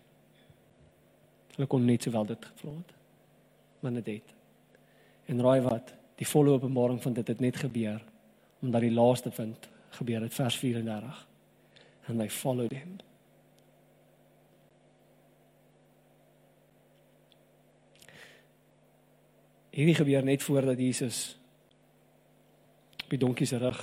[1.56, 2.92] Hulle kon net sowel dit gevra het.
[3.80, 4.36] Maar dit.
[5.28, 5.94] En raai wat?
[6.16, 8.04] Die volle openbaring van dit het net gebeur
[8.62, 11.28] omdat die laaste vind gebeur het vers 34
[12.08, 12.98] and they followed him
[19.78, 21.38] Hierdie gebeur net voordat Jesus
[23.04, 23.78] op die donkie se rug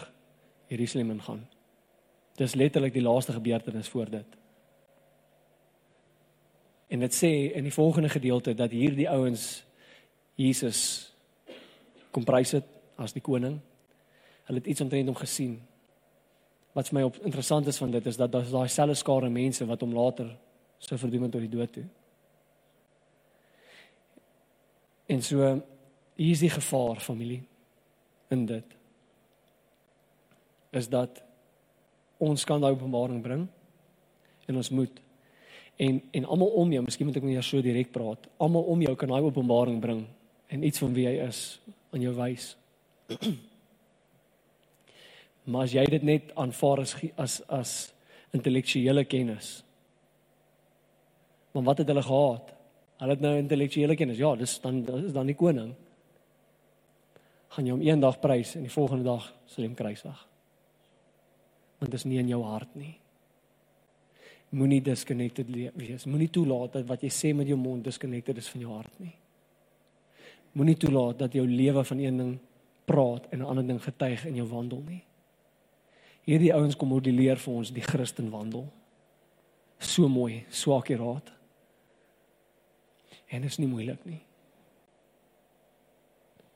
[0.66, 1.44] Jerusalem ingaan.
[2.34, 4.26] Dis letterlik die laaste gebeurtenis voor dit.
[6.90, 9.62] En dit sê in die volgende gedeelte dat hierdie ouens
[10.34, 10.80] Jesus
[12.10, 12.66] kom prys het
[12.98, 13.60] as die koning
[14.44, 15.58] Hulle het iets omtrent hom gesien.
[16.74, 19.66] Wat vir my op interessant is van dit is dat daar daai selfe skare mense
[19.66, 20.32] wat hom later
[20.78, 21.84] sou verdoem tot die dood toe.
[25.06, 25.38] En so
[26.14, 27.42] hier is die gevaar familie
[28.32, 28.76] in dit
[30.74, 31.22] is dat
[32.18, 33.46] ons kan daai openbaring bring
[34.48, 35.00] en ons moet
[35.76, 38.28] en en almal om jou, miskien moet ek nie so direk praat.
[38.38, 40.04] Almal om jou kan daai openbaring bring
[40.48, 42.54] en iets van wie hy is aan jou wys.
[45.44, 47.72] Maar as jy dit net aanvaar as as as
[48.34, 49.62] intellektuele kennis.
[51.52, 52.52] Maar wat het hulle gehad?
[52.98, 54.18] Hulle het nou intellektuele kennis.
[54.18, 55.74] Ja, dis dan dis dan die koning.
[57.54, 60.26] Gaan jy hom eendag prys en die volgende dag sal jy hom kruisig.
[61.78, 62.94] Want dit is nie in jou hart nie.
[64.54, 66.06] Moenie disconnected wees.
[66.06, 69.14] Moenie toelaat dat wat jy sê met jou mond disconnected is van jou hart nie.
[70.54, 72.34] Moenie toelaat dat jou lewe van een ding
[72.86, 75.02] praat en 'n ander ding getuig in jou wandel nie.
[76.24, 78.64] Hierdie ouens kom modelleer vir ons die Christen wandel.
[79.78, 81.32] So mooi, so akuraat.
[83.28, 84.22] En is nie moeilik nie.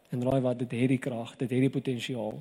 [0.08, 2.38] En raai wat dit het die krag, dit het die potensiaal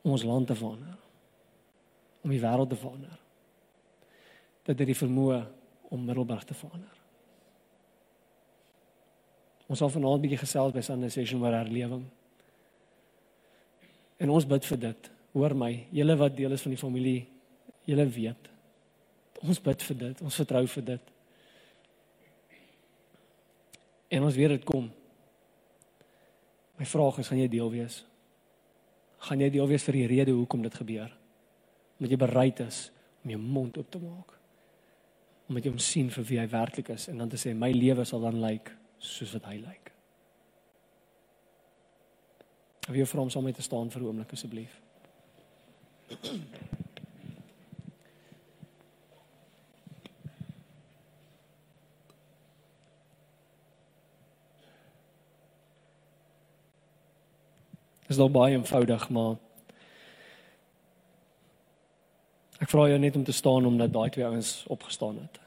[0.00, 0.96] om ons land te verander.
[2.24, 3.18] Om die wêreld te verander.
[4.66, 5.44] Dat dit die vermoë
[5.90, 6.96] om Middelburg te verander.
[9.70, 12.08] Ons sal vanaand 'n bietjie gesels by Sunday session oor herlewing.
[14.20, 15.10] En ons bid vir dit.
[15.32, 17.20] Hoor my, julle wat deel is van die familie,
[17.88, 18.50] julle weet.
[19.40, 20.22] Ons bid vir dit.
[20.26, 21.12] Ons vertrou vir dit.
[24.10, 24.90] En ons weet dit kom.
[26.80, 28.00] My vraag is, gaan jy deel wees?
[29.28, 31.12] Gaan jy deel wees vir die rede hoekom dit gebeur?
[31.98, 32.88] Omdat jy bereid is
[33.22, 34.34] om jou mond oop te maak.
[35.48, 38.06] Omdat jy hom sien vir wie hy werklik is en dan te sê my lewe
[38.08, 39.68] sal dan lyk like, soos wat hy lyk.
[39.68, 39.89] Like.
[42.90, 44.80] Ek wil jou vra om saam met te staan vir 'n oomblik asseblief.
[58.08, 59.36] Is dalk baie eenvoudig, maar
[62.58, 65.40] ek vra jou net om te staan omdat daai twee ouens opgestaan het.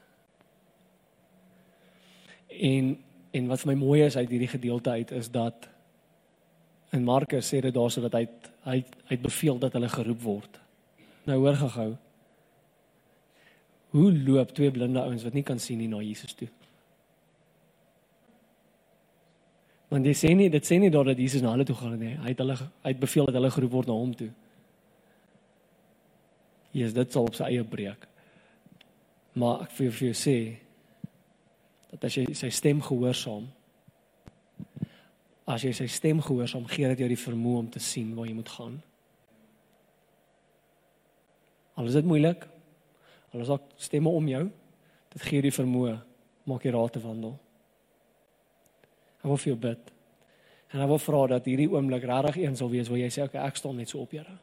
[2.48, 5.73] En en wat vir my mooi is uit hierdie gedeelte uit is dat
[6.94, 8.26] in Markus sê dit daarso dat hy
[8.64, 8.80] hy
[9.10, 10.60] hy beveel dat hulle geroep word.
[11.28, 11.90] Nou hoor gehou.
[13.94, 16.48] Hoe loop twee blinde ouens wat nie kan sien nie na Jesus toe?
[19.92, 22.16] Want jy sê nie dit sê nie dat Jesus na hulle toe gaan nie.
[22.18, 24.30] Hy het hulle hy het beveel dat hulle geroep word na hom toe.
[26.74, 28.08] Jesus dit sal op sy eie breek.
[29.38, 30.38] Maar ek vir vir jou sê
[31.92, 33.46] dat as jy sy stem gehoorsaam
[35.44, 38.36] as jy sy stem gehoorsaam gee dit jou die vermoë om te sien waar jy
[38.36, 38.76] moet gaan.
[41.74, 42.46] Al is dit moeilik,
[43.34, 44.44] al is daar stemme om jou,
[45.14, 45.98] dit gee die vermoë
[46.48, 47.34] maak jy raad te wandel.
[49.20, 49.92] Ek wil vir jou bid.
[50.74, 53.40] En ek wil vra dat hierdie oomblik regtig een sal wees waar jy sê okay,
[53.40, 54.38] ek staan net so op, Here.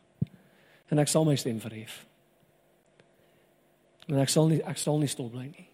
[0.92, 2.02] En ek sal my stem verhef.
[4.10, 5.68] En ek sal nie ek sal nie stop bly nie.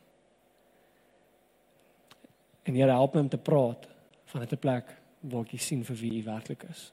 [2.67, 3.87] En Here help my om te praat
[4.31, 6.91] van 'n plek waar ek sien vir wie u werklik is.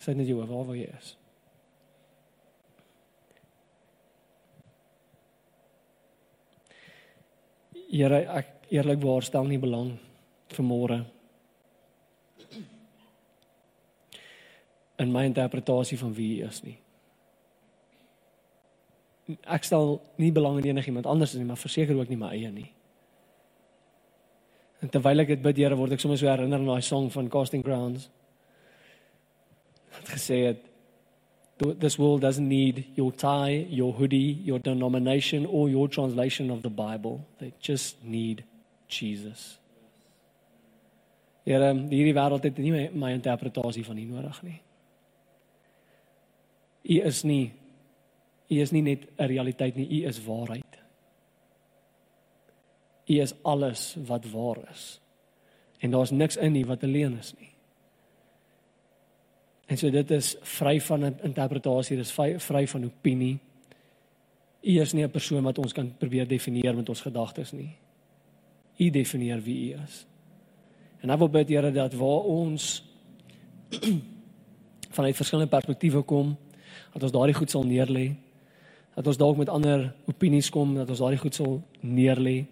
[0.00, 1.16] Sê net jou waar waar jy is.
[7.90, 9.96] Here ek eerlikwaar stel nie belang
[10.54, 11.00] vir môre
[15.00, 16.76] in my interpretasie van wie u is nie.
[19.46, 22.68] Ek stel nie belang in enigiemand anders nie, maar verseker ook nie my eie nie.
[24.80, 27.28] En terwyl ek dit bid, Here, word ek sommer so herinner aan daai song van
[27.28, 28.08] Casting Crowns.
[30.00, 30.66] Het gesê het
[31.78, 36.70] this world doesn't need your tie, your hoodie, your denomination or your translation of the
[36.70, 37.26] Bible.
[37.38, 38.44] They just need
[38.88, 39.58] Jesus.
[41.44, 44.58] Here, hierdie wêreld het nie my, my interpretasie van U nodig nie.
[46.90, 47.50] U is nie
[48.50, 50.69] U is nie net 'n realiteit nie, U is waarheid.
[53.10, 55.00] U is alles wat waar is.
[55.78, 57.48] En daar's niks in U wat alleen is nie.
[59.66, 63.38] En so dit is vry van interpretasie, dis vry, vry van opinie.
[64.60, 67.76] U is nie 'n persoon wat ons kan probeer definieer met ons gedagtes nie.
[68.76, 70.06] U definieer wie U is.
[71.00, 72.84] En ek wil bid Here dat waar ons
[74.96, 76.36] vanuit verskillende perspektiewe kom,
[76.92, 78.16] dat ons daardie goed sal neerlê.
[78.94, 82.46] Dat ons dalk met ander opinies kom, dat ons daardie goed sal neerlê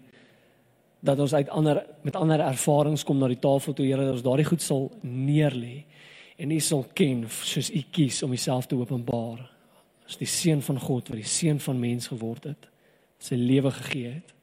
[0.99, 4.25] dat ons uit ander met ander ervarings kom na die tafel toe Here dat ons
[4.25, 5.83] daardie goed sal neerlê
[6.39, 9.43] en U sal ken soos U kies om Uself te openbaar.
[10.07, 12.67] As die seun van God wat die seun van mens geword het
[13.19, 14.35] sy lewe gegee het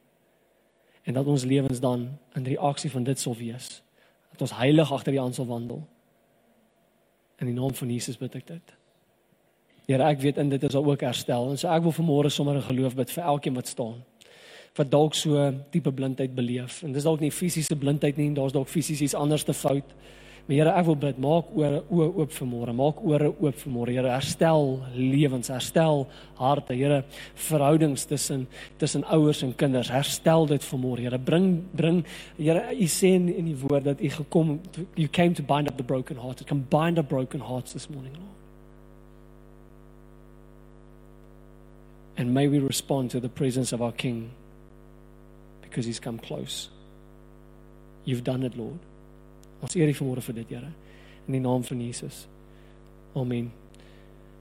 [1.09, 3.81] en dat ons lewens dan in reaksie van dit sal wees
[4.33, 5.81] dat ons heilig agter die aan sal wandel.
[7.41, 8.75] In die naam van Jesus bid ek dit.
[9.87, 12.69] Here ek weet in dit is ook herstel en so ek wil vanmôre sommer 'n
[12.69, 14.05] geloof bid vir elkeen wat staan
[14.77, 16.83] wat dalk so diepe blindheid beleef.
[16.85, 19.97] En dis dalk nie fisiese blindheid nie, daar's dalk fisies iets anders te fout.
[20.47, 23.72] Maar Here, ek wil bid, maak ore oë oop vir môre, maak ore oop vir
[23.74, 23.91] môre.
[23.97, 26.05] Here, herstel lewens, herstel
[26.39, 26.77] harte.
[26.79, 27.01] Here,
[27.49, 28.47] verhoudings tussen
[28.79, 31.03] tussen ouers en kinders, herstel dit vir môre.
[31.03, 32.05] Here, bring bring
[32.39, 34.61] Here, u sê in, in die woord dat u gekom
[34.95, 36.16] you came to bind up the broken.
[36.16, 38.35] It can bind up broken hearts this morning, Lord.
[42.18, 44.31] And may we respond to the presence of our King
[45.77, 46.70] because he's come close.
[48.07, 48.81] You've done it, Lord.
[49.61, 50.72] Ons eer U vanmôre vir dit, Here.
[51.29, 52.24] In die naam van Jesus.
[53.12, 53.53] Amen.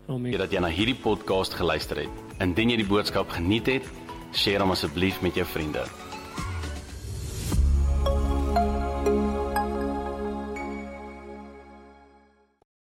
[0.08, 0.32] Amen.
[0.32, 2.24] Ja dat jy na hierdie podcast geluister het.
[2.40, 3.94] Indien jy die boodskap geniet het,
[4.46, 5.84] deel hom asseblief met jou vriende.